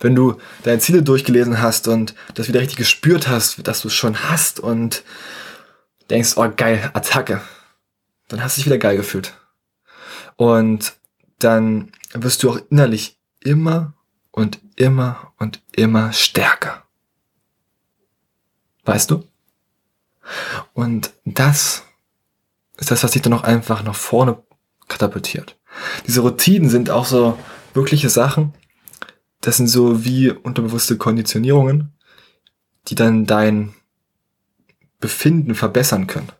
Wenn 0.00 0.14
du 0.14 0.36
deine 0.62 0.80
Ziele 0.80 1.02
durchgelesen 1.02 1.60
hast 1.60 1.88
und 1.88 2.14
das 2.34 2.48
wieder 2.48 2.60
richtig 2.60 2.78
gespürt 2.78 3.28
hast, 3.28 3.66
dass 3.66 3.82
du 3.82 3.88
es 3.88 3.94
schon 3.94 4.28
hast 4.28 4.60
und 4.60 5.04
denkst, 6.10 6.36
oh 6.36 6.50
geil, 6.54 6.90
Attacke, 6.94 7.40
dann 8.28 8.42
hast 8.42 8.56
du 8.56 8.60
dich 8.60 8.66
wieder 8.66 8.78
geil 8.78 8.96
gefühlt. 8.96 9.36
Und 10.36 10.94
dann 11.38 11.92
wirst 12.12 12.42
du 12.42 12.50
auch 12.50 12.58
innerlich 12.70 13.18
immer 13.40 13.94
und 14.30 14.60
immer 14.76 15.32
und 15.38 15.62
immer 15.72 16.12
stärker. 16.12 16.84
Weißt 18.84 19.10
du? 19.10 19.26
Und 20.74 21.12
das 21.24 21.84
ist 22.76 22.90
das, 22.90 23.02
was 23.02 23.12
dich 23.12 23.22
dann 23.22 23.32
auch 23.32 23.42
einfach 23.42 23.82
nach 23.82 23.94
vorne 23.94 24.42
katapultiert. 24.88 25.58
Diese 26.06 26.20
Routinen 26.20 26.68
sind 26.68 26.90
auch 26.90 27.06
so 27.06 27.38
wirkliche 27.74 28.10
Sachen. 28.10 28.54
Das 29.40 29.56
sind 29.56 29.68
so 29.68 30.04
wie 30.04 30.30
unterbewusste 30.30 30.96
Konditionierungen, 30.96 31.92
die 32.88 32.94
dann 32.94 33.26
dein 33.26 33.74
Befinden 35.06 35.54
verbessern 35.54 36.08
können. 36.08 36.32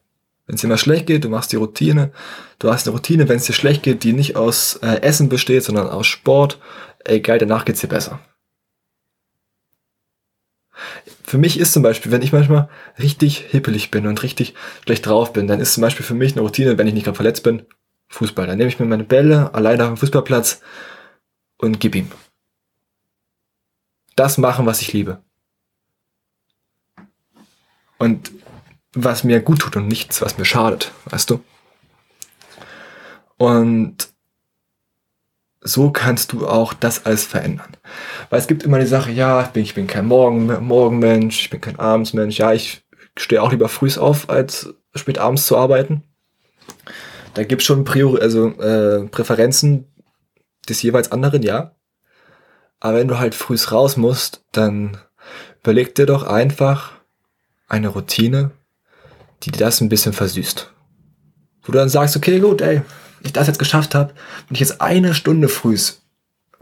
Wenn 0.46 0.56
es 0.56 0.61
dir 0.61 0.66
mal 0.66 0.76
schlecht 0.76 1.06
geht, 1.06 1.23
du 1.23 1.28
machst 1.28 1.52
die 1.52 1.56
Routine. 1.56 2.11
Du 2.58 2.73
hast 2.73 2.87
eine 2.87 2.96
Routine, 2.96 3.28
wenn 3.28 3.37
es 3.37 3.44
dir 3.44 3.52
schlecht 3.52 3.85
geht, 3.85 4.02
die 4.02 4.12
nicht 4.12 4.35
aus 4.35 4.76
äh, 4.82 5.02
Essen 5.02 5.28
besteht, 5.28 5.62
sondern 5.62 5.88
aus 5.88 6.08
Sport. 6.08 6.58
Ey, 7.04 7.20
geil, 7.20 7.38
danach 7.38 7.64
geht's 7.64 7.80
dir 7.80 7.87
besser. 7.88 8.18
Für 11.23 11.38
mich 11.38 11.61
ist 11.61 11.73
zum 11.73 11.85
Beispiel, 11.85 12.11
wenn 12.11 12.23
ich 12.23 12.32
manchmal 12.32 12.68
richtig 12.99 13.38
hippelig 13.38 13.92
bin 13.92 14.06
und 14.08 14.23
richtig 14.25 14.54
schlecht 14.85 15.06
drauf 15.06 15.32
bin, 15.32 15.46
dann 15.46 15.61
ist 15.61 15.75
zum 15.75 15.82
Beispiel 15.82 16.04
für 16.04 16.14
mich 16.14 16.32
eine 16.32 16.42
Routine, 16.42 16.76
wenn 16.76 16.88
ich 16.88 16.94
nicht 16.94 17.04
gerade 17.04 17.16
verletzt 17.16 17.44
bin, 17.44 17.62
Fußball. 18.08 18.49
Dann 18.49 18.58
nehme 18.58 18.68
ich 18.68 18.80
mir 18.80 18.87
meine 18.87 19.04
Bälle 19.04 19.54
alleine 19.54 19.85
auf 19.85 19.90
dem 19.90 19.96
Fußballplatz 19.96 20.61
und 21.58 21.78
gib 21.78 21.94
ihm. 21.94 22.11
Das 24.16 24.38
machen, 24.38 24.66
was 24.66 24.80
ich 24.80 24.92
liebe. 24.92 25.23
Und 27.99 28.30
was 28.97 29.25
mir 29.25 29.41
gut 29.41 29.61
tut 29.61 29.76
und 29.76 29.88
nichts, 29.88 30.21
was 30.23 30.38
mir 30.38 30.45
schadet, 30.45 30.91
weißt 31.11 31.31
du? 31.31 31.45
Und 33.37 34.09
so 35.61 35.91
kannst 35.91 36.33
du 36.33 36.47
auch 36.47 36.73
das 36.73 37.05
alles 37.05 37.25
verändern. 37.25 37.76
Weil 38.31 38.41
es 38.41 38.47
gibt 38.47 38.62
immer 38.62 38.79
die 38.79 38.87
Sache, 38.87 39.11
ja, 39.11 39.43
ich 39.43 39.49
bin, 39.49 39.62
ich 39.62 39.75
bin 39.75 39.87
kein 39.87 40.07
Morgen, 40.07 40.47
Morgenmensch, 40.65 41.41
ich 41.41 41.50
bin 41.50 41.61
kein 41.61 41.79
Abendsmensch, 41.79 42.38
ja, 42.38 42.53
ich 42.53 42.85
stehe 43.17 43.43
auch 43.43 43.50
lieber 43.50 43.69
früh 43.69 43.91
auf, 43.97 44.31
als 44.31 44.75
spät 44.95 45.19
abends 45.19 45.47
zu 45.47 45.57
arbeiten. 45.57 46.03
Da 47.35 47.45
gibt 47.45 47.62
es 47.62 47.67
schon 47.67 47.85
Priori 47.85 48.21
also, 48.21 48.49
äh, 48.61 49.07
Präferenzen 49.09 49.87
des 50.69 50.83
jeweils 50.83 51.12
anderen, 51.12 51.43
ja. 51.43 51.75
Aber 52.81 52.99
wenn 52.99 53.09
du 53.09 53.19
halt 53.19 53.35
früh 53.35 53.57
raus 53.71 53.97
musst, 53.97 54.45
dann 54.53 54.99
überleg 55.62 55.95
dir 55.95 56.07
doch 56.07 56.23
einfach 56.23 56.93
eine 57.69 57.88
Routine, 57.88 58.53
die 59.47 59.53
dir 59.53 59.59
das 59.59 59.81
ein 59.81 59.88
bisschen 59.88 60.12
versüßt. 60.12 60.73
Wo 61.62 61.73
du 61.73 61.79
dann 61.79 61.88
sagst, 61.88 62.17
okay, 62.17 62.41
gut, 62.41 62.61
ey, 62.61 62.83
ich 63.23 63.33
das 63.33 63.47
jetzt 63.47 63.59
geschafft 63.59 63.95
habe, 63.95 64.12
wenn 64.49 64.55
ich 64.55 64.61
jetzt 64.61 64.81
eine 64.81 65.15
Stunde 65.15 65.49
frühs 65.49 66.03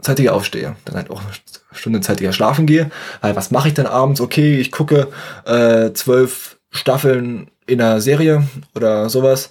zeitiger 0.01 0.35
aufstehe, 0.35 0.75
dann 0.85 0.95
halt 0.95 1.09
auch 1.09 1.21
eine 1.21 1.31
Stunde 1.71 2.01
zeitiger 2.01 2.31
schlafen 2.31 2.67
gehe, 2.67 2.91
weil 3.21 3.35
was 3.35 3.49
mache 3.49 3.69
ich 3.69 3.73
dann 3.73 3.87
abends? 3.87 4.21
Okay, 4.21 4.59
ich 4.59 4.71
gucke 4.71 5.07
äh, 5.45 5.93
zwölf 5.93 6.59
Staffeln 6.69 7.49
in 7.65 7.81
einer 7.81 8.01
Serie 8.01 8.47
oder 8.75 9.09
sowas. 9.09 9.49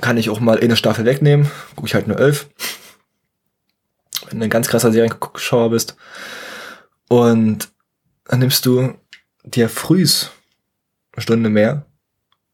Kann 0.00 0.16
ich 0.16 0.30
auch 0.30 0.40
mal 0.40 0.58
eine 0.58 0.76
Staffel 0.76 1.04
wegnehmen, 1.04 1.50
gucke 1.76 1.88
ich 1.88 1.94
halt 1.94 2.08
nur 2.08 2.18
elf. 2.18 2.48
Wenn 4.28 4.38
du 4.38 4.44
ein 4.44 4.50
ganz 4.50 4.68
krasser 4.68 4.92
Serienschauer 4.92 5.70
bist. 5.70 5.96
Und 7.08 7.68
dann 8.24 8.38
nimmst 8.38 8.64
du 8.64 8.94
dir 9.44 9.68
frühs 9.68 10.30
eine 11.12 11.22
Stunde 11.22 11.50
mehr 11.50 11.84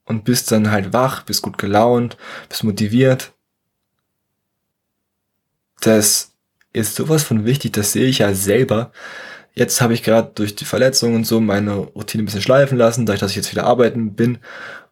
und 0.07 0.25
bist 0.25 0.53
dann 0.53 0.71
halt 0.71 0.93
wach, 0.93 1.23
bist 1.23 1.43
gut 1.43 1.59
gelaunt, 1.59 2.17
bist 2.49 2.65
motiviert. 2.65 3.33
Das 5.81 6.33
ist 6.73 6.97
sowas 6.97 7.23
von 7.23 7.45
wichtig, 7.45 7.73
das 7.73 7.93
sehe 7.93 8.07
ich 8.07 8.19
ja 8.19 8.35
selber. 8.35 8.93
Jetzt 9.55 9.81
habe 9.81 9.95
ich 9.95 10.03
gerade 10.03 10.33
durch 10.35 10.57
die 10.57 10.65
Verletzung 10.65 11.15
und 11.15 11.25
so 11.25 11.41
meine 11.41 11.75
Routine 11.75 12.23
ein 12.23 12.27
bisschen 12.27 12.43
schleifen 12.43 12.77
lassen, 12.77 13.07
dadurch, 13.07 13.21
dass 13.21 13.31
ich 13.31 13.37
jetzt 13.37 13.53
wieder 13.53 13.65
arbeiten 13.65 14.15
bin 14.15 14.39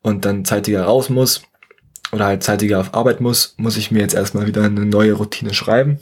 und 0.02 0.25
dann 0.25 0.45
zeitiger 0.45 0.85
raus 0.85 1.09
muss 1.09 1.42
oder 2.12 2.26
halt 2.26 2.42
zeitiger 2.42 2.78
auf 2.78 2.95
Arbeit 2.95 3.21
muss, 3.21 3.54
muss 3.57 3.76
ich 3.76 3.90
mir 3.90 4.00
jetzt 4.00 4.14
erstmal 4.14 4.47
wieder 4.47 4.62
eine 4.62 4.87
neue 4.87 5.14
Routine 5.14 5.54
schreiben, 5.54 5.99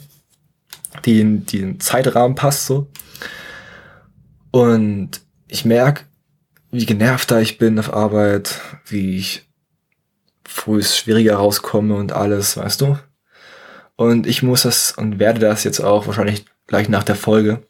die 1.05 1.21
in 1.21 1.45
den 1.45 1.79
Zeitrahmen 1.79 2.35
passt 2.35 2.67
so. 2.67 2.87
Und 4.51 5.21
ich 5.47 5.65
merke, 5.65 6.03
wie 6.71 6.85
genervter 6.85 7.41
ich 7.41 7.57
bin 7.57 7.77
auf 7.79 7.93
Arbeit, 7.93 8.59
wie 8.85 9.17
ich 9.17 9.49
früh 10.45 10.81
schwieriger 10.81 11.35
rauskomme 11.35 11.95
und 11.95 12.11
alles, 12.11 12.57
weißt 12.57 12.81
du? 12.81 12.97
Und 13.95 14.25
ich 14.25 14.41
muss 14.41 14.63
das 14.63 14.91
und 14.91 15.19
werde 15.19 15.39
das 15.39 15.63
jetzt 15.63 15.79
auch 15.79 16.07
wahrscheinlich 16.07 16.45
gleich 16.67 16.89
nach 16.89 17.03
der 17.03 17.15
Folge 17.15 17.67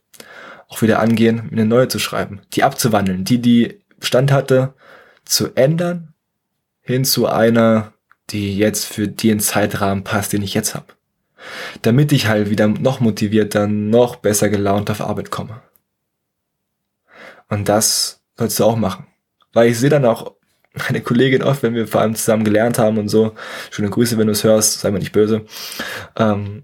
auch 0.67 0.81
wieder 0.81 0.99
angehen, 0.99 1.47
mir 1.49 1.61
eine 1.61 1.65
neue 1.65 1.89
zu 1.89 1.99
schreiben, 1.99 2.41
die 2.53 2.63
abzuwandeln, 2.63 3.25
die, 3.25 3.41
die 3.41 3.81
Stand 3.99 4.31
hatte, 4.31 4.73
zu 5.25 5.53
ändern, 5.55 6.13
hin 6.81 7.03
zu 7.03 7.27
einer, 7.27 7.93
die 8.29 8.57
jetzt 8.57 8.85
für 8.85 9.07
den 9.07 9.39
Zeitrahmen 9.41 10.03
passt, 10.03 10.31
den 10.31 10.41
ich 10.41 10.53
jetzt 10.53 10.73
habe. 10.75 10.93
damit 11.81 12.11
ich 12.11 12.27
halt 12.27 12.49
wieder 12.49 12.67
noch 12.67 12.99
motivierter, 12.99 13.67
noch 13.67 14.17
besser 14.17 14.49
gelaunt 14.49 14.89
auf 14.89 15.01
Arbeit 15.01 15.31
komme. 15.31 15.61
Und 17.49 17.67
das 17.69 18.20
sollst 18.41 18.59
du 18.59 18.65
auch 18.65 18.75
machen. 18.75 19.05
Weil 19.53 19.69
ich 19.69 19.79
sehe 19.79 19.89
dann 19.89 20.05
auch 20.05 20.33
meine 20.73 21.01
Kollegin 21.01 21.43
oft, 21.43 21.63
wenn 21.63 21.75
wir 21.75 21.87
vor 21.87 22.01
allem 22.01 22.15
zusammen 22.15 22.43
gelernt 22.43 22.79
haben 22.79 22.97
und 22.97 23.09
so, 23.09 23.35
schöne 23.69 23.89
Grüße, 23.89 24.17
wenn 24.17 24.27
du 24.27 24.33
es 24.33 24.43
hörst, 24.43 24.79
sei 24.79 24.91
mir 24.91 24.99
nicht 24.99 25.11
böse, 25.11 25.45
ähm, 26.15 26.63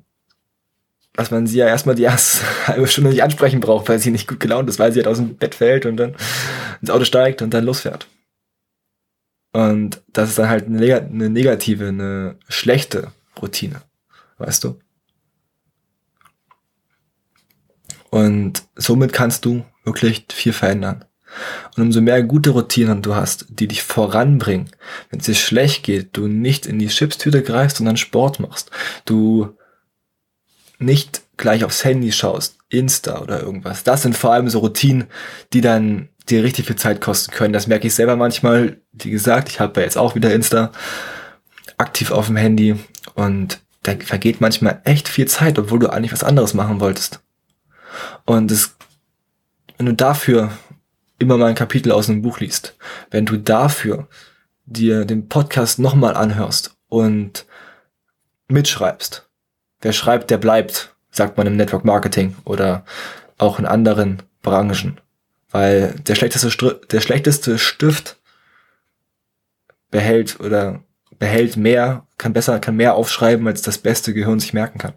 dass 1.14 1.30
man 1.32 1.46
sie 1.46 1.58
ja 1.58 1.68
erstmal 1.68 1.96
die 1.96 2.04
erste 2.04 2.46
halbe 2.68 2.88
Stunde 2.88 3.10
nicht 3.12 3.24
ansprechen 3.24 3.60
braucht, 3.60 3.90
weil 3.90 4.00
sie 4.00 4.12
nicht 4.12 4.28
gut 4.28 4.40
gelaunt 4.40 4.70
ist, 4.70 4.80
weil 4.80 4.92
sie 4.92 5.00
halt 5.00 5.08
aus 5.08 5.18
dem 5.18 5.36
Bett 5.36 5.56
fällt 5.56 5.86
und 5.86 5.98
dann 5.98 6.16
ins 6.82 6.90
Auto 6.90 7.06
steigt 7.06 7.42
und 7.42 7.54
dann 7.54 7.66
losfährt. 7.66 8.08
Und 9.52 10.02
das 10.14 10.30
ist 10.30 10.40
dann 10.40 10.50
halt 10.50 10.66
eine 10.66 11.30
negative, 11.30 11.88
eine 11.88 12.38
schlechte 12.48 13.12
Routine, 13.42 13.82
weißt 14.38 14.64
du? 14.64 14.80
Und 18.10 18.64
somit 18.76 19.14
kannst 19.14 19.46
du 19.46 19.66
wirklich 19.84 20.26
viel 20.32 20.54
verändern. 20.54 21.06
Und 21.75 21.84
umso 21.84 22.01
mehr 22.01 22.24
gute 22.24 22.51
Routinen 22.51 23.01
du 23.01 23.15
hast, 23.15 23.46
die 23.50 23.67
dich 23.67 23.84
voranbringen, 23.84 24.70
wenn 25.10 25.20
es 25.20 25.25
dir 25.25 25.36
schlecht 25.36 25.84
geht, 25.84 26.10
du 26.13 26.27
nicht 26.27 26.65
in 26.65 26.79
die 26.79 26.88
Chipstüte 26.88 27.44
greifst, 27.44 27.77
sondern 27.77 27.98
Sport 27.98 28.39
machst, 28.39 28.72
du 29.06 29.56
nicht 30.79 31.22
gleich 31.38 31.63
aufs 31.63 31.84
Handy 31.84 32.12
schaust, 32.12 32.58
Insta 32.70 33.22
oder 33.22 33.41
irgendwas. 33.41 33.84
Das 33.84 34.01
sind 34.01 34.15
vor 34.15 34.34
allem 34.34 34.50
so 34.50 34.60
Routinen, 34.60 35.06
die 35.53 35.62
dann 35.62 36.10
dir 36.29 36.44
richtig 36.44 36.65
viel 36.67 36.75
Zeit 36.75 37.01
kosten 37.01 37.32
können. 37.32 37.53
Das 37.53 37.67
merke 37.67 37.88
ich 37.88 37.96
selber 37.96 38.15
manchmal. 38.15 38.82
Wie 38.91 39.12
gesagt, 39.12 39.50
ich 39.50 39.60
habe 39.60 39.79
ja 39.79 39.86
jetzt 39.86 39.98
auch 39.98 40.15
wieder 40.15 40.34
Insta 40.34 40.72
aktiv 41.77 42.12
auf 42.12 42.27
dem 42.27 42.36
Handy 42.36 42.75
und 43.13 43.62
da 43.84 43.96
vergeht 43.96 44.41
manchmal 44.41 44.82
echt 44.84 45.08
viel 45.08 45.27
Zeit, 45.27 45.58
obwohl 45.58 45.79
du 45.79 45.88
eigentlich 45.88 46.12
was 46.12 46.24
anderes 46.24 46.53
machen 46.53 46.79
wolltest. 46.79 47.22
Und 48.25 48.51
es, 48.51 48.75
wenn 49.77 49.86
du 49.86 49.94
dafür 49.94 50.51
immer 51.20 51.38
mal 51.38 51.48
ein 51.48 51.56
Kapitel 51.56 51.92
aus 51.92 52.10
einem 52.10 52.22
Buch 52.22 52.40
liest, 52.40 52.76
wenn 53.12 53.26
du 53.26 53.38
dafür 53.38 54.08
dir 54.66 55.06
den 55.06 55.30
Podcast 55.30 55.80
nochmal 55.80 56.16
anhörst 56.16 56.76
und 56.90 57.46
mitschreibst, 58.48 59.28
wer 59.82 59.94
schreibt, 59.94 60.30
der 60.30 60.38
bleibt, 60.38 60.96
sagt 61.12 61.38
man 61.38 61.48
im 61.48 61.56
Network 61.56 61.86
Marketing 61.86 62.36
oder 62.46 62.86
auch 63.38 63.60
in 63.60 63.66
anderen 63.66 64.24
Branchen. 64.42 65.00
Weil 65.50 65.96
der 66.00 66.16
schlechteste, 66.16 66.82
der 66.92 67.02
schlechteste 67.02 67.58
Stift 67.58 68.18
behält 69.90 70.40
oder 70.40 70.84
behält 71.18 71.58
mehr, 71.58 72.06
kann 72.18 72.34
besser, 72.34 72.60
kann 72.60 72.76
mehr 72.76 72.96
aufschreiben, 72.96 73.48
als 73.48 73.62
das 73.62 73.78
beste 73.78 74.14
Gehirn 74.14 74.40
sich 74.40 74.54
merken 74.54 74.78
kann. 74.78 74.94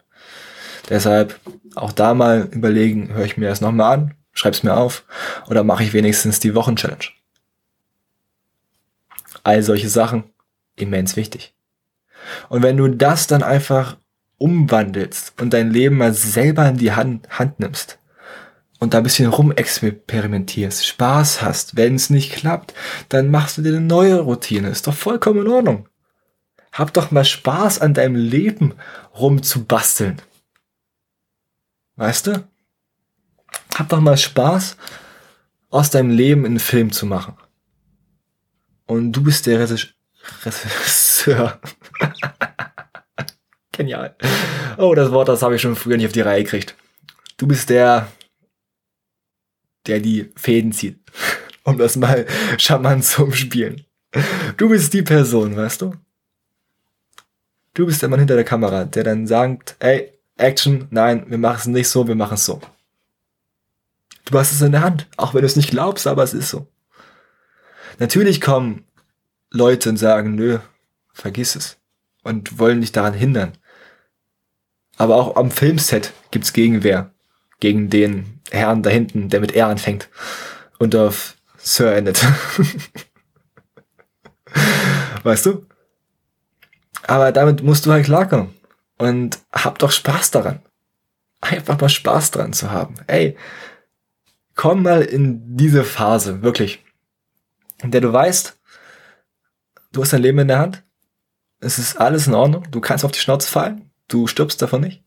Deshalb 0.89 1.39
auch 1.77 1.93
da 1.93 2.15
mal 2.15 2.49
überlegen, 2.51 3.15
höre 3.15 3.25
ich 3.25 3.37
mir 3.37 3.49
das 3.49 3.61
nochmal 3.61 3.95
an, 3.95 4.15
schreib's 4.33 4.63
mir 4.63 4.77
auf 4.77 5.05
oder 5.49 5.65
mache 5.65 5.85
ich 5.85 5.93
wenigstens 5.93 6.41
die 6.41 6.55
Wochenchallenge. 6.55 7.07
All 9.43 9.63
solche 9.63 9.89
Sachen 9.89 10.25
immens 10.77 11.17
wichtig. 11.17 11.55
Und 12.49 12.63
wenn 12.63 12.77
du 12.77 12.89
das 12.89 13.27
dann 13.27 13.43
einfach 13.43 13.97
umwandelst 14.39 15.35
und 15.41 15.53
dein 15.53 15.71
Leben 15.71 15.99
mal 15.99 16.15
selber 16.15 16.69
in 16.69 16.79
die 16.79 16.93
Hand, 16.93 17.29
Hand 17.31 17.61
nimmst 17.61 17.99
und 18.79 18.95
da 18.95 18.99
ein 18.99 19.05
bisschen 19.05 19.29
rumexperimentierst, 19.29 20.87
Spaß 20.87 21.43
hast, 21.43 21.77
wenn 21.77 21.95
es 21.95 22.11
nicht 22.11 22.33
klappt, 22.33 22.75
dann 23.09 23.31
machst 23.31 23.59
du 23.59 23.63
dir 23.63 23.71
eine 23.71 23.81
neue 23.81 24.21
Routine. 24.21 24.69
Ist 24.69 24.87
doch 24.87 24.95
vollkommen 24.95 25.47
in 25.47 25.53
Ordnung. 25.53 25.89
Hab 26.73 26.93
doch 26.95 27.11
mal 27.11 27.25
Spaß 27.25 27.81
an 27.81 27.95
deinem 27.95 28.15
Leben 28.15 28.75
rumzubasteln. 29.15 30.23
Weißt 31.97 32.29
du? 32.29 32.50
Hab 33.75 33.89
doch 33.89 34.01
mal 34.01 34.17
Spaß, 34.17 34.77
aus 35.71 35.91
deinem 35.91 36.11
Leben 36.11 36.45
einen 36.45 36.59
Film 36.59 36.93
zu 36.93 37.07
machen. 37.07 37.37
Und 38.87 39.13
du 39.13 39.23
bist 39.23 39.47
der 39.47 39.61
Regisseur. 39.61 41.61
Genial. 43.73 44.17
Oh, 44.77 44.95
das 44.95 45.11
Wort, 45.13 45.29
das 45.29 45.43
habe 45.43 45.57
ich 45.57 45.63
schon 45.63 45.77
früher 45.77 45.97
nicht 45.97 46.07
auf 46.07 46.13
die 46.13 46.21
Reihe 46.21 46.43
gekriegt. 46.43 46.75
Du 47.37 47.47
bist 47.47 47.71
der, 47.71 48.09
der 49.87 50.01
die 50.01 50.31
Fäden 50.37 50.73
zieht. 50.73 50.99
Um 51.63 51.77
das 51.77 51.97
mal 51.97 52.27
charmant 52.57 53.05
zu 53.05 53.25
umspielen. 53.25 53.85
Du 54.57 54.71
bist 54.71 54.95
die 54.95 55.03
Person, 55.03 55.57
weißt 55.57 55.83
du? 55.83 55.95
Du 57.75 57.87
bist 57.87 58.01
der 58.01 58.09
Mann 58.09 58.19
hinter 58.19 58.35
der 58.35 58.45
Kamera, 58.45 58.87
der 58.87 59.05
dann 59.05 59.27
sagt, 59.27 59.77
ey, 59.79 60.11
Action, 60.37 60.89
nein, 60.91 61.27
wir 61.29 61.39
machen 61.39 61.59
es 61.59 61.67
nicht 61.67 61.89
so, 61.89 62.09
wir 62.09 62.15
machen 62.15 62.35
es 62.35 62.47
so. 62.47 62.61
Du 64.31 64.39
hast 64.39 64.53
es 64.53 64.63
in 64.63 64.73
der 64.73 64.83
Hand, 64.83 65.07
auch 65.17 65.35
wenn 65.35 65.41
du 65.41 65.47
es 65.47 65.57
nicht 65.57 65.71
glaubst, 65.71 66.07
aber 66.07 66.23
es 66.23 66.35
ist 66.35 66.51
so. 66.51 66.69
Natürlich 67.99 68.41
kommen 68.41 68.85
Leute 69.51 69.91
und 69.91 69.97
sagen, 69.97 70.35
nö, 70.35 70.59
vergiss 71.13 71.57
es 71.57 71.79
und 72.23 72.59
wollen 72.59 72.81
dich 72.81 72.93
daran 72.93 73.15
hindern. 73.15 73.53
Aber 74.97 75.17
auch 75.17 75.37
am 75.37 75.51
Filmset 75.51 76.13
gibt's 76.31 76.53
Gegenwehr 76.53 77.11
gegen 77.59 77.91
den 77.91 78.41
Herrn 78.51 78.83
da 78.83 78.91
hinten, 78.91 79.29
der 79.29 79.41
mit 79.41 79.55
R 79.55 79.67
anfängt 79.67 80.09
und 80.79 80.95
auf 80.95 81.37
Sir 81.57 81.95
endet. 81.95 82.25
weißt 85.23 85.47
du? 85.47 85.67
Aber 87.07 87.33
damit 87.33 87.63
musst 87.63 87.87
du 87.87 87.93
halt 87.93 88.05
klarkommen. 88.05 88.55
Und 88.99 89.39
hab 89.53 89.79
doch 89.79 89.91
Spaß 89.91 90.31
daran. 90.31 90.61
Einfach 91.41 91.81
mal 91.81 91.89
Spaß 91.89 92.33
dran 92.33 92.53
zu 92.53 92.71
haben. 92.71 92.97
Ey, 93.07 93.37
komm 94.61 94.83
mal 94.83 95.01
in 95.01 95.57
diese 95.57 95.85
Phase, 95.85 96.43
wirklich. 96.43 96.85
In 97.83 97.93
der 97.93 98.03
du 98.03 98.13
weißt, 98.13 98.59
du 99.93 100.03
hast 100.03 100.13
dein 100.13 100.21
Leben 100.21 100.39
in 100.41 100.49
der 100.49 100.59
Hand. 100.59 100.85
Es 101.61 101.79
ist 101.79 101.97
alles 101.97 102.27
in 102.27 102.35
Ordnung. 102.35 102.71
Du 102.71 102.83
kannst 102.83 103.03
auf 103.07 103.11
die 103.11 103.21
Schnauze 103.21 103.49
fallen. 103.49 103.91
Du 104.07 104.27
stirbst 104.27 104.61
davon 104.61 104.83
nicht. 104.83 105.03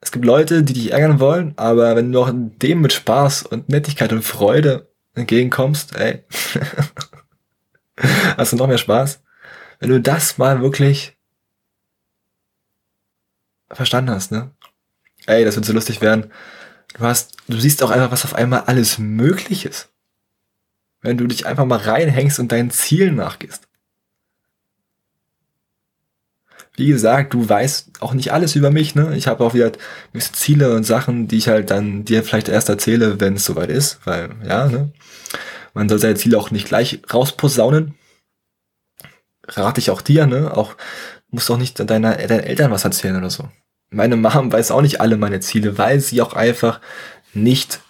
Es 0.00 0.12
gibt 0.12 0.24
Leute, 0.24 0.62
die 0.62 0.74
dich 0.74 0.92
ärgern 0.92 1.18
wollen, 1.18 1.54
aber 1.56 1.96
wenn 1.96 2.12
du 2.12 2.22
auch 2.22 2.30
dem 2.32 2.82
mit 2.82 2.92
Spaß 2.92 3.46
und 3.46 3.68
Nettigkeit 3.68 4.12
und 4.12 4.22
Freude 4.22 4.88
entgegenkommst, 5.14 5.96
ey, 5.96 6.22
hast 8.36 8.52
du 8.52 8.56
noch 8.56 8.68
mehr 8.68 8.78
Spaß. 8.78 9.24
Wenn 9.80 9.90
du 9.90 10.00
das 10.00 10.38
mal 10.38 10.60
wirklich 10.60 11.16
verstanden 13.70 14.12
hast, 14.12 14.30
ne? 14.30 14.52
Ey, 15.26 15.44
das 15.44 15.56
wird 15.56 15.64
so 15.64 15.72
lustig 15.72 16.00
werden. 16.00 16.30
Du 16.94 17.00
hast, 17.00 17.36
du 17.48 17.58
siehst 17.58 17.82
auch 17.82 17.90
einfach, 17.90 18.12
was 18.12 18.24
auf 18.24 18.34
einmal 18.34 18.62
alles 18.62 18.98
möglich 18.98 19.66
ist. 19.66 19.90
Wenn 21.02 21.18
du 21.18 21.26
dich 21.26 21.44
einfach 21.46 21.66
mal 21.66 21.78
reinhängst 21.78 22.38
und 22.38 22.50
deinen 22.50 22.70
Zielen 22.70 23.16
nachgehst. 23.16 23.68
Wie 26.76 26.86
gesagt, 26.86 27.34
du 27.34 27.48
weißt 27.48 28.00
auch 28.02 28.14
nicht 28.14 28.32
alles 28.32 28.56
über 28.56 28.70
mich, 28.70 28.94
ne? 28.94 29.16
Ich 29.16 29.26
habe 29.28 29.44
auch 29.44 29.54
wieder 29.54 29.70
gewisse 30.12 30.32
Ziele 30.32 30.74
und 30.74 30.84
Sachen, 30.84 31.28
die 31.28 31.36
ich 31.36 31.48
halt 31.48 31.70
dann 31.70 32.04
dir 32.04 32.24
vielleicht 32.24 32.48
erst 32.48 32.68
erzähle, 32.68 33.20
wenn 33.20 33.34
es 33.36 33.44
soweit 33.44 33.70
ist, 33.70 34.00
weil, 34.04 34.30
ja, 34.44 34.66
ne? 34.66 34.92
Man 35.72 35.88
soll 35.88 35.98
seine 35.98 36.16
Ziele 36.16 36.38
auch 36.38 36.50
nicht 36.50 36.66
gleich 36.66 37.00
rausposaunen. 37.12 37.94
Rate 39.46 39.80
ich 39.80 39.90
auch 39.90 40.02
dir, 40.02 40.26
ne? 40.26 40.56
Auch, 40.56 40.76
musst 41.30 41.50
auch 41.50 41.58
nicht 41.58 41.78
deiner, 41.78 42.16
deinen 42.16 42.44
Eltern 42.44 42.70
was 42.70 42.84
erzählen 42.84 43.16
oder 43.16 43.30
so. 43.30 43.48
Meine 43.94 44.16
Mom 44.16 44.52
weiß 44.52 44.72
auch 44.72 44.82
nicht 44.82 45.00
alle 45.00 45.16
meine 45.16 45.40
Ziele, 45.40 45.78
weil 45.78 46.00
sie 46.00 46.20
auch 46.20 46.34
einfach 46.34 46.80
nicht 47.32 47.80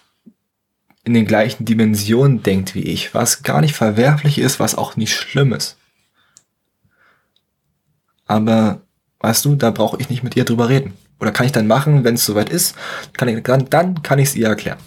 in 1.03 1.13
den 1.13 1.25
gleichen 1.25 1.65
Dimensionen 1.65 2.43
denkt 2.43 2.75
wie 2.75 2.83
ich, 2.83 3.13
was 3.13 3.43
gar 3.43 3.61
nicht 3.61 3.75
verwerflich 3.75 4.37
ist, 4.37 4.59
was 4.59 4.75
auch 4.75 4.95
nicht 4.95 5.15
schlimm 5.15 5.51
ist. 5.51 5.77
Aber 8.25 8.81
weißt 9.19 9.45
du, 9.45 9.55
da 9.55 9.71
brauche 9.71 9.99
ich 9.99 10.09
nicht 10.09 10.23
mit 10.23 10.35
ihr 10.35 10.45
drüber 10.45 10.69
reden. 10.69 10.93
Oder 11.19 11.31
kann 11.31 11.45
ich 11.45 11.51
dann 11.51 11.67
machen, 11.67 12.03
wenn 12.03 12.15
es 12.15 12.25
soweit 12.25 12.49
ist, 12.49 12.75
kann 13.13 13.27
ich, 13.27 13.41
dann, 13.43 13.69
dann 13.69 14.03
kann 14.03 14.19
ich 14.19 14.29
es 14.29 14.35
ihr 14.35 14.47
erklären. 14.47 14.79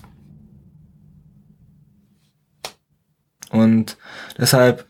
Und 3.51 3.97
deshalb 4.37 4.87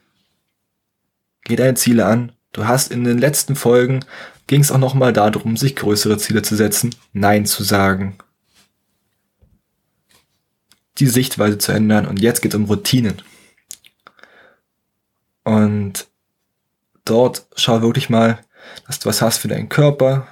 geh 1.45 1.57
deine 1.57 1.75
Ziele 1.75 2.05
an. 2.05 2.33
Du 2.53 2.67
hast 2.67 2.91
in 2.91 3.05
den 3.05 3.19
letzten 3.19 3.55
Folgen 3.55 4.05
ging 4.49 4.63
es 4.63 4.73
auch 4.73 4.79
nochmal 4.79 5.13
darum, 5.13 5.57
sich 5.57 5.77
größere 5.77 6.19
Ziele 6.19 6.43
zu 6.43 6.57
setzen, 6.57 6.97
Nein 7.13 7.47
zu 7.47 7.63
sagen, 7.63 8.19
die 10.99 11.07
Sichtweise 11.07 11.59
zu 11.59 11.71
ändern 11.71 12.07
und 12.07 12.21
jetzt 12.21 12.41
geht 12.41 12.55
es 12.55 12.59
um 12.59 12.65
Routinen. 12.65 13.23
Und 15.45 16.09
dort 17.05 17.47
schau 17.57 17.83
wirklich 17.83 18.11
mal, 18.11 18.41
dass 18.87 18.99
du 18.99 19.09
was 19.09 19.23
hast 19.23 19.39
für 19.39 19.49
deinen 19.49 19.69
Körper, 19.69 20.27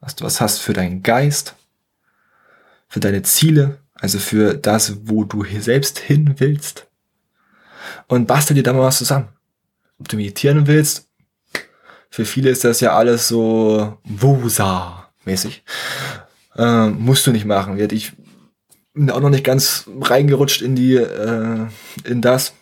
dass 0.00 0.16
du 0.16 0.24
was 0.24 0.40
hast 0.40 0.58
für 0.58 0.72
deinen 0.72 1.02
Geist, 1.02 1.54
für 2.88 3.00
deine 3.00 3.22
Ziele, 3.22 3.78
also 3.94 4.18
für 4.18 4.54
das, 4.54 5.06
wo 5.08 5.24
du 5.24 5.44
hier 5.44 5.62
selbst 5.62 5.98
hin 5.98 6.34
willst. 6.38 6.88
Und 8.08 8.26
bastel 8.26 8.54
dir 8.54 8.62
da 8.62 8.72
mal 8.72 8.82
was 8.82 8.98
zusammen. 8.98 9.28
Ob 9.98 10.08
du 10.08 10.16
meditieren 10.16 10.66
willst, 10.66 11.09
Für 12.10 12.24
viele 12.24 12.50
ist 12.50 12.64
das 12.64 12.80
ja 12.80 12.94
alles 12.96 13.28
so 13.28 13.96
Wusa-mäßig. 14.04 15.62
Äh, 16.56 16.88
musst 16.88 17.26
du 17.26 17.30
nicht 17.30 17.44
machen. 17.44 17.78
Ich 17.92 18.12
bin 18.92 19.10
auch 19.10 19.20
noch 19.20 19.30
nicht 19.30 19.44
ganz 19.44 19.88
reingerutscht 20.00 20.60
in 20.60 20.74
die, 20.74 20.96
äh, 20.96 21.66
in 22.04 22.20
das. 22.20 22.54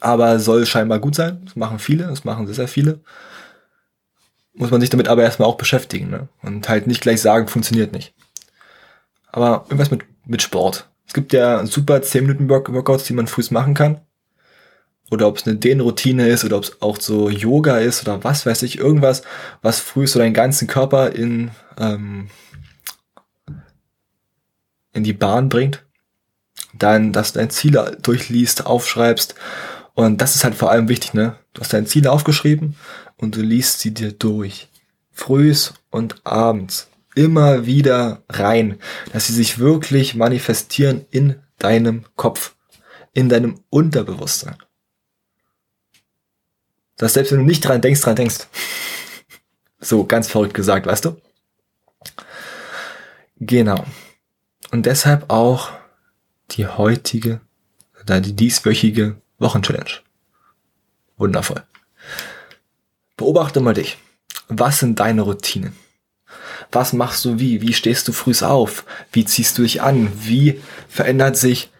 Aber 0.00 0.38
soll 0.38 0.64
scheinbar 0.64 0.98
gut 0.98 1.14
sein. 1.14 1.42
Das 1.44 1.56
machen 1.56 1.78
viele, 1.78 2.06
das 2.06 2.24
machen 2.24 2.46
sehr, 2.46 2.54
sehr 2.54 2.68
viele. 2.68 3.00
Muss 4.54 4.70
man 4.70 4.80
sich 4.80 4.90
damit 4.90 5.08
aber 5.08 5.22
erstmal 5.22 5.48
auch 5.48 5.56
beschäftigen, 5.56 6.08
ne? 6.08 6.28
Und 6.42 6.68
halt 6.68 6.86
nicht 6.86 7.02
gleich 7.02 7.20
sagen, 7.20 7.48
funktioniert 7.48 7.92
nicht. 7.92 8.14
Aber 9.30 9.66
irgendwas 9.66 9.90
mit, 9.90 10.04
mit 10.26 10.42
Sport. 10.42 10.88
Es 11.06 11.12
gibt 11.12 11.32
ja 11.32 11.64
super 11.66 12.00
10 12.02 12.26
Minuten 12.26 12.48
Workouts, 12.48 13.04
die 13.04 13.12
man 13.12 13.26
früh 13.26 13.44
machen 13.50 13.74
kann. 13.74 14.00
Oder 15.10 15.26
ob 15.26 15.38
es 15.38 15.46
eine 15.46 15.56
Dehnroutine 15.56 16.28
ist 16.28 16.44
oder 16.44 16.58
ob 16.58 16.64
es 16.64 16.82
auch 16.82 17.00
so 17.00 17.30
Yoga 17.30 17.78
ist 17.78 18.02
oder 18.02 18.22
was 18.24 18.44
weiß 18.44 18.62
ich, 18.62 18.78
irgendwas, 18.78 19.22
was 19.62 19.80
früh 19.80 20.06
so 20.06 20.18
deinen 20.18 20.34
ganzen 20.34 20.68
Körper 20.68 21.12
in, 21.12 21.50
ähm, 21.78 22.28
in 24.92 25.04
die 25.04 25.14
Bahn 25.14 25.48
bringt. 25.48 25.84
Dann, 26.74 27.12
dass 27.12 27.32
du 27.32 27.38
dein 27.38 27.50
Ziel 27.50 27.72
durchliest, 28.02 28.66
aufschreibst. 28.66 29.34
Und 29.94 30.20
das 30.20 30.36
ist 30.36 30.44
halt 30.44 30.54
vor 30.54 30.70
allem 30.70 30.88
wichtig, 30.88 31.14
ne? 31.14 31.36
Du 31.54 31.62
hast 31.62 31.72
deine 31.72 31.86
Ziele 31.86 32.12
aufgeschrieben 32.12 32.76
und 33.16 33.34
du 33.34 33.40
liest 33.40 33.80
sie 33.80 33.94
dir 33.94 34.12
durch. 34.12 34.68
Frühs 35.10 35.74
und 35.90 36.24
abends 36.24 36.88
immer 37.14 37.66
wieder 37.66 38.22
rein, 38.28 38.78
dass 39.12 39.26
sie 39.26 39.32
sich 39.32 39.58
wirklich 39.58 40.14
manifestieren 40.14 41.04
in 41.10 41.36
deinem 41.58 42.04
Kopf, 42.14 42.54
in 43.12 43.28
deinem 43.28 43.60
Unterbewusstsein. 43.70 44.56
Dass 46.98 47.14
selbst 47.14 47.32
wenn 47.32 47.38
du 47.38 47.44
nicht 47.44 47.64
dran 47.64 47.80
denkst, 47.80 48.00
dran 48.00 48.16
denkst. 48.16 48.46
So 49.80 50.04
ganz 50.04 50.28
verrückt 50.28 50.54
gesagt, 50.54 50.86
weißt 50.86 51.04
du? 51.04 51.16
Genau. 53.40 53.84
Und 54.72 54.84
deshalb 54.86 55.30
auch 55.30 55.70
die 56.50 56.66
heutige, 56.66 57.40
die 58.08 58.34
dieswöchige 58.34 59.16
Wochenchallenge. 59.38 60.00
Wundervoll. 61.16 61.62
Beobachte 63.16 63.60
mal 63.60 63.74
dich. 63.74 63.98
Was 64.48 64.80
sind 64.80 64.98
deine 64.98 65.22
Routinen? 65.22 65.74
Was 66.72 66.92
machst 66.92 67.24
du 67.24 67.38
wie? 67.38 67.60
Wie 67.60 67.72
stehst 67.72 68.08
du 68.08 68.12
früh 68.12 68.34
auf? 68.42 68.84
Wie 69.12 69.24
ziehst 69.24 69.56
du 69.58 69.62
dich 69.62 69.82
an? 69.82 70.10
Wie 70.14 70.60
verändert 70.88 71.36
sich 71.36 71.70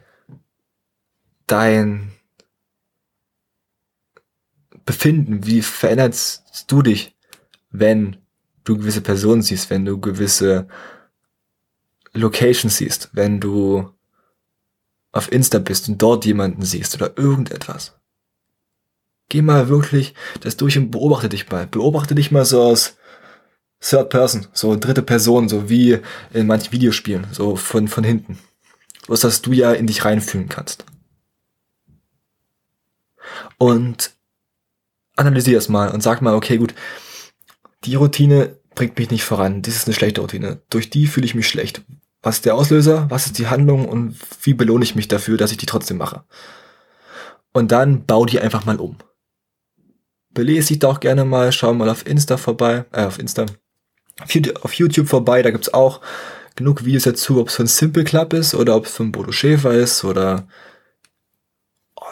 dein 1.47 2.13
Befinden? 4.89 5.45
Wie 5.45 5.61
veränderst 5.61 6.65
du 6.67 6.81
dich, 6.81 7.15
wenn 7.69 8.17
du 8.65 8.79
gewisse 8.79 9.03
Personen 9.03 9.43
siehst, 9.43 9.69
wenn 9.69 9.85
du 9.85 10.01
gewisse 10.01 10.67
Locations 12.15 12.75
siehst, 12.75 13.11
wenn 13.13 13.39
du 13.39 13.93
auf 15.13 15.31
Insta 15.31 15.59
bist 15.59 15.91
und 15.91 16.01
dort 16.01 16.25
jemanden 16.25 16.63
siehst 16.63 16.95
oder 16.95 17.19
irgendetwas? 17.19 17.99
Geh 19.29 19.43
mal 19.43 19.69
wirklich 19.69 20.15
das 20.41 20.57
durch 20.57 20.79
und 20.79 20.91
beobachte 20.91 21.29
dich 21.29 21.51
mal. 21.51 21.67
Beobachte 21.67 22.15
dich 22.15 22.31
mal 22.31 22.47
so 22.47 22.63
aus 22.63 22.97
Third 23.81 24.09
Person, 24.09 24.47
so 24.55 24.75
dritte 24.75 25.03
Person, 25.03 25.51
so 25.51 25.69
wie 25.69 25.99
in 26.33 26.47
manchen 26.47 26.73
Videospielen, 26.73 27.27
so 27.31 27.57
von, 27.57 27.89
von 27.89 28.05
hinten. 28.05 28.39
Was 29.07 29.21
dass 29.21 29.43
du 29.43 29.53
ja 29.53 29.75
in 29.75 29.87
dich 29.87 30.07
reinfühlen 30.07 30.49
kannst. 30.49 30.87
Und 33.59 34.18
analysier 35.19 35.59
es 35.59 35.69
mal 35.69 35.91
und 35.91 36.03
sag 36.03 36.23
mal, 36.23 36.35
okay, 36.35 36.57
gut, 36.57 36.75
die 37.85 37.95
Routine 37.95 38.57
bringt 38.75 38.99
mich 38.99 39.11
nicht 39.11 39.25
voran. 39.25 39.63
Das 39.63 39.75
ist 39.75 39.87
eine 39.87 39.95
schlechte 39.95 40.21
Routine. 40.21 40.63
Durch 40.71 40.91
die 40.91 41.07
fühle 41.07 41.27
ich 41.27 41.35
mich 41.35 41.49
schlecht. 41.49 41.83
Was 42.23 42.37
ist 42.37 42.45
der 42.45 42.55
Auslöser? 42.55 43.07
Was 43.11 43.27
ist 43.27 43.39
die 43.39 43.49
Handlung? 43.49 43.89
Und 43.89 44.17
wie 44.43 44.55
belohne 44.55 44.85
ich 44.85 44.95
mich 44.95 45.09
dafür, 45.09 45.37
dass 45.37 45.53
ich 45.53 45.57
die 45.57 45.67
trotzdem 45.67 45.99
mache? 45.99 46.25
Und 47.53 47.73
dann 47.73 48.05
bau 48.07 48.25
die 48.25 48.41
einfach 48.41 48.65
mal 48.65 48.79
um. 48.79 48.97
Belese 50.31 50.69
dich 50.69 50.79
doch 50.79 51.01
gerne 51.01 51.25
mal, 51.25 51.51
schau 51.53 51.75
mal 51.75 51.89
auf 51.89 52.07
Insta 52.07 52.37
vorbei, 52.37 52.85
äh, 52.93 53.05
auf 53.05 53.19
Insta, 53.19 53.47
auf 54.63 54.75
YouTube 54.75 55.09
vorbei, 55.09 55.43
da 55.43 55.51
gibt's 55.51 55.73
auch 55.73 56.01
genug 56.55 56.85
Videos 56.85 57.05
dazu, 57.05 57.41
ob 57.41 57.49
es 57.49 57.57
von 57.57 57.67
Simple 57.67 58.05
Club 58.05 58.33
ist 58.35 58.55
oder 58.55 58.77
ob 58.77 58.87
es 58.87 58.95
von 58.95 59.11
Bodo 59.11 59.33
Schäfer 59.33 59.73
ist 59.73 60.05
oder 60.05 60.47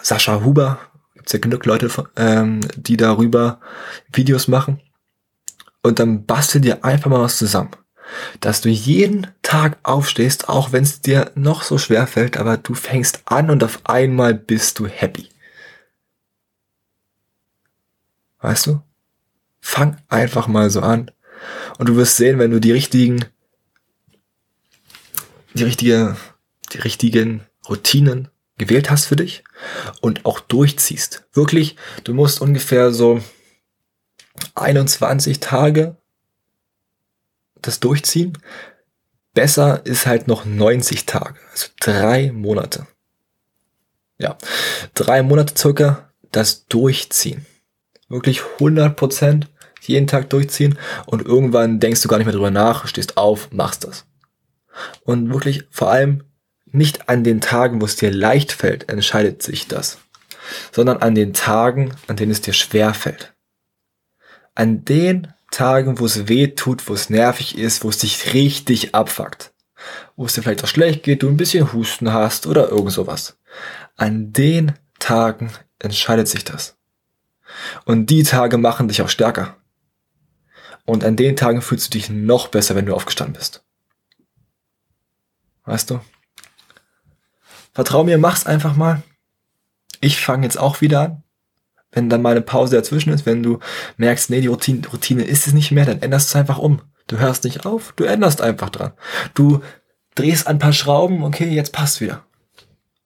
Sascha 0.02 0.42
Huber. 0.42 0.78
Gibt's 1.26 1.32
ja 1.32 1.38
genug 1.40 1.66
Leute, 1.66 1.90
ähm, 2.14 2.60
die 2.76 2.96
darüber 2.96 3.58
Videos 4.12 4.46
machen. 4.46 4.80
Und 5.82 5.98
dann 5.98 6.24
bastel 6.24 6.60
dir 6.60 6.84
einfach 6.84 7.10
mal 7.10 7.20
was 7.20 7.36
zusammen. 7.36 7.72
Dass 8.38 8.60
du 8.60 8.68
jeden 8.68 9.26
Tag 9.42 9.76
aufstehst, 9.82 10.48
auch 10.48 10.70
wenn 10.70 10.84
es 10.84 11.00
dir 11.00 11.32
noch 11.34 11.64
so 11.64 11.78
schwer 11.78 12.06
fällt, 12.06 12.36
aber 12.36 12.56
du 12.58 12.74
fängst 12.74 13.22
an 13.24 13.50
und 13.50 13.64
auf 13.64 13.80
einmal 13.82 14.34
bist 14.34 14.78
du 14.78 14.86
happy. 14.86 15.28
Weißt 18.38 18.68
du? 18.68 18.80
Fang 19.60 19.96
einfach 20.08 20.46
mal 20.46 20.70
so 20.70 20.80
an 20.80 21.10
und 21.78 21.88
du 21.88 21.96
wirst 21.96 22.18
sehen, 22.18 22.38
wenn 22.38 22.52
du 22.52 22.60
die 22.60 22.70
richtigen, 22.70 23.24
die 25.54 25.64
richtige, 25.64 26.16
die 26.72 26.78
richtigen 26.78 27.40
Routinen 27.68 28.28
gewählt 28.58 28.90
hast 28.90 29.06
für 29.06 29.16
dich 29.16 29.44
und 30.00 30.24
auch 30.24 30.40
durchziehst. 30.40 31.26
Wirklich, 31.32 31.76
du 32.04 32.14
musst 32.14 32.40
ungefähr 32.40 32.92
so 32.92 33.22
21 34.54 35.40
Tage 35.40 35.96
das 37.62 37.80
durchziehen. 37.80 38.38
Besser 39.34 39.84
ist 39.84 40.06
halt 40.06 40.28
noch 40.28 40.44
90 40.44 41.04
Tage, 41.04 41.38
also 41.52 41.66
drei 41.80 42.32
Monate. 42.32 42.86
Ja, 44.18 44.38
drei 44.94 45.22
Monate 45.22 45.54
circa 45.56 46.10
das 46.32 46.66
Durchziehen. 46.66 47.44
Wirklich 48.08 48.42
100 48.54 48.96
Prozent 48.96 49.50
jeden 49.82 50.06
Tag 50.06 50.30
durchziehen 50.30 50.78
und 51.06 51.22
irgendwann 51.22 51.80
denkst 51.80 52.00
du 52.02 52.08
gar 52.08 52.16
nicht 52.16 52.26
mehr 52.26 52.34
drüber 52.34 52.50
nach, 52.50 52.86
stehst 52.86 53.16
auf, 53.16 53.50
machst 53.52 53.84
das. 53.84 54.06
Und 55.02 55.32
wirklich 55.32 55.64
vor 55.70 55.90
allem 55.90 56.24
nicht 56.76 57.08
an 57.08 57.24
den 57.24 57.40
Tagen, 57.40 57.80
wo 57.80 57.84
es 57.84 57.96
dir 57.96 58.10
leicht 58.10 58.52
fällt, 58.52 58.88
entscheidet 58.88 59.42
sich 59.42 59.66
das, 59.66 59.98
sondern 60.72 60.98
an 60.98 61.14
den 61.14 61.32
Tagen, 61.32 61.94
an 62.06 62.16
denen 62.16 62.32
es 62.32 62.40
dir 62.40 62.52
schwer 62.52 62.94
fällt. 62.94 63.34
An 64.54 64.84
den 64.84 65.32
Tagen, 65.50 65.98
wo 65.98 66.06
es 66.06 66.28
weh 66.28 66.48
tut, 66.48 66.88
wo 66.88 66.94
es 66.94 67.10
nervig 67.10 67.58
ist, 67.58 67.84
wo 67.84 67.88
es 67.88 67.98
dich 67.98 68.34
richtig 68.34 68.94
abfuckt, 68.94 69.52
wo 70.16 70.26
es 70.26 70.34
dir 70.34 70.42
vielleicht 70.42 70.64
auch 70.64 70.68
schlecht 70.68 71.02
geht, 71.02 71.22
du 71.22 71.28
ein 71.28 71.36
bisschen 71.36 71.72
Husten 71.72 72.12
hast 72.12 72.46
oder 72.46 72.70
irgend 72.70 72.92
sowas. 72.92 73.38
An 73.96 74.32
den 74.32 74.72
Tagen 74.98 75.50
entscheidet 75.78 76.28
sich 76.28 76.44
das. 76.44 76.76
Und 77.84 78.10
die 78.10 78.22
Tage 78.22 78.58
machen 78.58 78.88
dich 78.88 79.02
auch 79.02 79.08
stärker. 79.08 79.56
Und 80.84 81.04
an 81.04 81.16
den 81.16 81.36
Tagen 81.36 81.62
fühlst 81.62 81.86
du 81.86 81.98
dich 81.98 82.10
noch 82.10 82.48
besser, 82.48 82.74
wenn 82.74 82.86
du 82.86 82.94
aufgestanden 82.94 83.34
bist. 83.34 83.64
Weißt 85.64 85.90
du? 85.90 86.00
Vertrau 87.76 88.04
mir, 88.04 88.16
mach's 88.16 88.46
einfach 88.46 88.74
mal. 88.74 89.02
Ich 90.00 90.18
fange 90.18 90.44
jetzt 90.44 90.58
auch 90.58 90.80
wieder 90.80 91.00
an. 91.02 91.22
Wenn 91.92 92.08
dann 92.08 92.22
mal 92.22 92.30
eine 92.30 92.40
Pause 92.40 92.74
dazwischen 92.74 93.12
ist, 93.12 93.26
wenn 93.26 93.42
du 93.42 93.58
merkst, 93.98 94.30
nee, 94.30 94.40
die 94.40 94.46
Routine, 94.46 94.88
Routine 94.88 95.22
ist 95.22 95.46
es 95.46 95.52
nicht 95.52 95.72
mehr, 95.72 95.84
dann 95.84 96.00
änderst 96.00 96.30
du 96.30 96.30
es 96.30 96.40
einfach 96.40 96.56
um. 96.56 96.80
Du 97.06 97.18
hörst 97.18 97.44
nicht 97.44 97.66
auf, 97.66 97.92
du 97.94 98.04
änderst 98.04 98.40
einfach 98.40 98.70
dran. 98.70 98.92
Du 99.34 99.60
drehst 100.14 100.46
ein 100.46 100.58
paar 100.58 100.72
Schrauben, 100.72 101.22
okay, 101.22 101.50
jetzt 101.50 101.72
passt 101.72 102.00
wieder. 102.00 102.24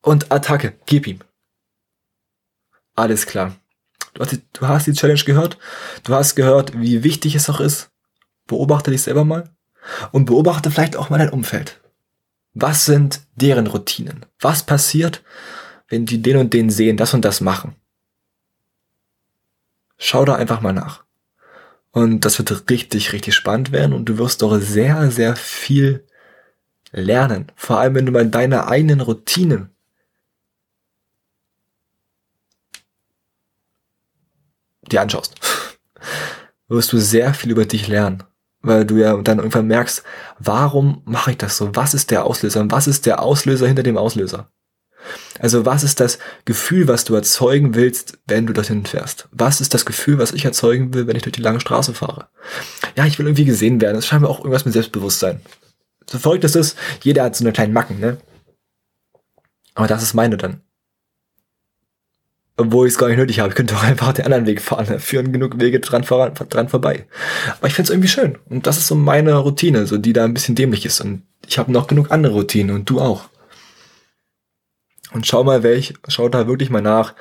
Und 0.02 0.30
Attacke, 0.30 0.74
gib 0.86 1.08
ihm. 1.08 1.18
Alles 2.94 3.26
klar. 3.26 3.56
Du 4.14 4.22
hast, 4.22 4.30
die, 4.30 4.42
du 4.52 4.68
hast 4.68 4.86
die 4.86 4.92
Challenge 4.92 5.24
gehört. 5.24 5.58
Du 6.04 6.14
hast 6.14 6.36
gehört, 6.36 6.80
wie 6.80 7.02
wichtig 7.02 7.34
es 7.34 7.50
auch 7.50 7.58
ist. 7.58 7.90
Beobachte 8.46 8.92
dich 8.92 9.02
selber 9.02 9.24
mal. 9.24 9.50
Und 10.12 10.26
beobachte 10.26 10.70
vielleicht 10.70 10.94
auch 10.94 11.10
mal 11.10 11.18
dein 11.18 11.30
Umfeld. 11.30 11.80
Was 12.54 12.84
sind 12.84 13.20
deren 13.34 13.66
Routinen? 13.66 14.26
Was 14.40 14.64
passiert, 14.64 15.22
wenn 15.88 16.06
die 16.06 16.20
den 16.20 16.36
und 16.36 16.52
den 16.52 16.70
sehen, 16.70 16.96
das 16.96 17.14
und 17.14 17.24
das 17.24 17.40
machen? 17.40 17.76
Schau 19.98 20.24
da 20.24 20.34
einfach 20.34 20.60
mal 20.60 20.72
nach. 20.72 21.04
Und 21.92 22.24
das 22.24 22.38
wird 22.38 22.70
richtig, 22.70 23.12
richtig 23.12 23.34
spannend 23.34 23.72
werden 23.72 23.92
und 23.92 24.06
du 24.06 24.18
wirst 24.18 24.42
doch 24.42 24.58
sehr, 24.60 25.10
sehr 25.10 25.36
viel 25.36 26.06
lernen. 26.92 27.50
Vor 27.56 27.78
allem, 27.78 27.94
wenn 27.94 28.06
du 28.06 28.12
mal 28.12 28.28
deine 28.28 28.66
eigenen 28.68 29.00
Routinen 29.00 29.70
dir 34.82 35.00
anschaust, 35.00 35.34
wirst 36.68 36.92
du 36.92 36.98
sehr 36.98 37.34
viel 37.34 37.50
über 37.50 37.64
dich 37.64 37.88
lernen. 37.88 38.24
Weil 38.62 38.84
du 38.84 38.96
ja 38.96 39.16
dann 39.16 39.38
irgendwann 39.38 39.66
merkst, 39.66 40.02
warum 40.38 41.02
mache 41.04 41.30
ich 41.30 41.38
das 41.38 41.56
so? 41.56 41.74
Was 41.74 41.94
ist 41.94 42.10
der 42.10 42.24
Auslöser? 42.24 42.60
Und 42.60 42.72
was 42.72 42.86
ist 42.86 43.06
der 43.06 43.22
Auslöser 43.22 43.66
hinter 43.66 43.82
dem 43.82 43.96
Auslöser? 43.96 44.50
Also 45.38 45.64
was 45.64 45.82
ist 45.82 46.00
das 46.00 46.18
Gefühl, 46.44 46.86
was 46.86 47.04
du 47.04 47.14
erzeugen 47.14 47.74
willst, 47.74 48.18
wenn 48.26 48.46
du 48.46 48.52
dorthin 48.52 48.84
fährst? 48.84 49.28
Was 49.32 49.60
ist 49.60 49.72
das 49.72 49.86
Gefühl, 49.86 50.18
was 50.18 50.32
ich 50.32 50.44
erzeugen 50.44 50.92
will, 50.92 51.06
wenn 51.06 51.16
ich 51.16 51.22
durch 51.22 51.32
die 51.32 51.42
lange 51.42 51.60
Straße 51.60 51.94
fahre? 51.94 52.28
Ja, 52.96 53.06
ich 53.06 53.18
will 53.18 53.26
irgendwie 53.26 53.46
gesehen 53.46 53.80
werden. 53.80 53.96
Das 53.96 54.06
scheint 54.06 54.22
mir 54.22 54.28
auch 54.28 54.40
irgendwas 54.40 54.66
mit 54.66 54.74
Selbstbewusstsein. 54.74 55.40
So 56.08 56.18
verrückt 56.18 56.44
ist 56.44 56.56
es, 56.56 56.76
jeder 57.02 57.24
hat 57.24 57.36
so 57.36 57.44
eine 57.44 57.52
kleine 57.52 57.72
Macken, 57.72 58.00
ne? 58.00 58.18
Aber 59.74 59.86
das 59.86 60.02
ist 60.02 60.14
meine 60.14 60.36
dann. 60.36 60.60
Obwohl 62.60 62.86
ich 62.86 62.92
es 62.92 62.98
gar 62.98 63.08
nicht 63.08 63.16
nötig 63.16 63.40
habe. 63.40 63.48
Ich 63.48 63.54
könnte 63.54 63.74
auch 63.74 63.82
einfach 63.82 64.12
den 64.12 64.26
anderen 64.26 64.46
Weg 64.46 64.60
fahren. 64.60 64.86
Da 64.86 64.98
führen 64.98 65.32
genug 65.32 65.58
Wege 65.58 65.80
dran, 65.80 66.02
dran 66.02 66.68
vorbei. 66.68 67.06
Aber 67.56 67.66
ich 67.68 67.74
finde 67.74 67.86
es 67.86 67.90
irgendwie 67.90 68.08
schön. 68.08 68.38
Und 68.50 68.66
das 68.66 68.76
ist 68.76 68.86
so 68.86 68.94
meine 68.94 69.34
Routine, 69.36 69.86
so 69.86 69.96
die 69.96 70.12
da 70.12 70.24
ein 70.24 70.34
bisschen 70.34 70.56
dämlich 70.56 70.84
ist. 70.84 71.00
Und 71.00 71.22
ich 71.46 71.58
habe 71.58 71.72
noch 71.72 71.86
genug 71.86 72.10
andere 72.10 72.34
Routinen 72.34 72.74
und 72.76 72.90
du 72.90 73.00
auch. 73.00 73.30
Und 75.12 75.26
schau 75.26 75.42
mal, 75.42 75.62
welch, 75.62 75.94
schau 76.08 76.28
da 76.28 76.46
wirklich 76.46 76.68
mal 76.68 76.82
nach, 76.82 77.14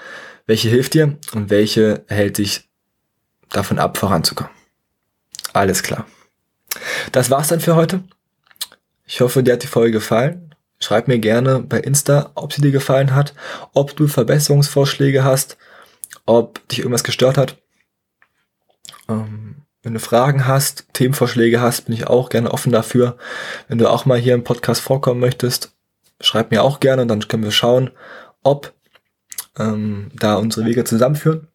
welche 0.45 0.67
hilft 0.67 0.93
dir 0.93 1.17
und 1.34 1.49
welche 1.49 2.04
hält 2.08 2.38
dich 2.38 2.67
davon 3.49 3.80
ab, 3.80 3.97
voranzukommen. 3.97 4.52
Alles 5.54 5.84
klar. 5.84 6.06
Das 7.13 7.30
war's 7.30 7.47
dann 7.47 7.62
für 7.62 7.75
heute. 7.75 8.04
Ich 9.06 9.21
hoffe, 9.21 9.41
dir 9.41 9.54
hat 9.54 9.63
die 9.63 9.67
Folge 9.67 9.93
gefallen. 9.93 10.48
Schreib 10.82 11.08
mir 11.08 11.20
gerne 11.20 11.60
bei 11.60 11.80
Insta, 11.80 12.32
ob 12.36 12.54
sie 12.54 12.62
dir 12.62 12.72
gefallen 12.72 13.13
hat, 13.13 13.34
ob 13.74 13.96
du 13.96 14.08
Verbesserungsvorschläge 14.08 15.24
hast, 15.24 15.58
ob 16.26 16.65
dich 16.70 16.80
irgendwas 16.80 17.04
gestört 17.04 17.38
hat. 17.38 17.58
Ähm, 19.10 19.65
wenn 19.84 19.94
du 19.94 20.00
Fragen 20.00 20.46
hast, 20.46 20.86
Themenvorschläge 20.94 21.62
hast, 21.62 21.86
bin 21.86 21.96
ich 21.96 22.08
auch 22.08 22.30
gerne 22.30 22.52
offen 22.52 22.72
dafür. 22.72 23.18
Wenn 23.68 23.78
du 23.78 23.89
auch 23.89 24.06
mal 24.06 24.20
hier 24.20 24.34
im 24.34 24.44
Podcast 24.44 24.82
vorkommen 24.82 25.20
möchtest, 25.20 25.76
schreib 26.22 26.52
mir 26.52 26.63
auch 26.63 26.80
gerne 26.80 27.02
und 27.02 27.08
dann 27.08 27.28
können 27.28 27.44
wir 27.44 27.52
schauen, 27.52 27.92
ob 28.44 28.74
ähm, 29.58 30.12
da 30.13 30.36
unsere 30.36 30.65
Wege 30.65 30.84
zusammenführen. 30.84 31.48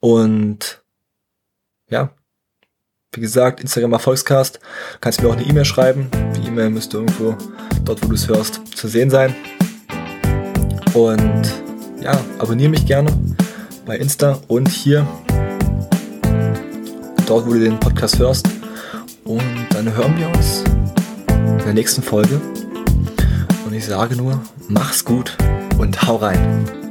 Und 0.00 0.82
ja, 1.88 2.10
wie 3.16 3.20
gesagt, 3.20 3.60
Instagram 3.60 3.92
Erfolgscast. 3.92 4.60
Kannst 5.00 5.22
mir 5.22 5.28
auch 5.28 5.36
eine 5.36 5.44
E-Mail 5.44 5.64
schreiben. 5.64 6.08
Die 6.36 6.48
E-Mail 6.48 6.70
müsste 6.70 6.98
irgendwo 6.98 7.36
dort, 7.84 8.02
wo 8.02 8.08
du 8.08 8.14
es 8.14 8.28
hörst, 8.28 8.60
zu 8.76 8.88
sehen 8.88 9.10
sein. 9.10 9.34
Und 10.94 11.52
ja, 12.00 12.18
abonniere 12.38 12.70
mich 12.70 12.86
gerne 12.86 13.10
bei 13.86 13.96
Insta 13.96 14.38
und 14.48 14.68
hier, 14.68 15.06
dort, 17.26 17.46
wo 17.46 17.52
du 17.52 17.60
den 17.60 17.78
Podcast 17.80 18.18
hörst. 18.18 18.48
Und 19.24 19.66
dann 19.70 19.94
hören 19.94 20.16
wir 20.18 20.28
uns 20.28 20.64
in 21.28 21.58
der 21.58 21.74
nächsten 21.74 22.02
Folge. 22.02 22.40
Und 23.66 23.72
ich 23.72 23.86
sage 23.86 24.16
nur, 24.16 24.40
mach's 24.68 25.04
gut 25.04 25.36
und 25.78 26.06
hau 26.06 26.16
rein. 26.16 26.83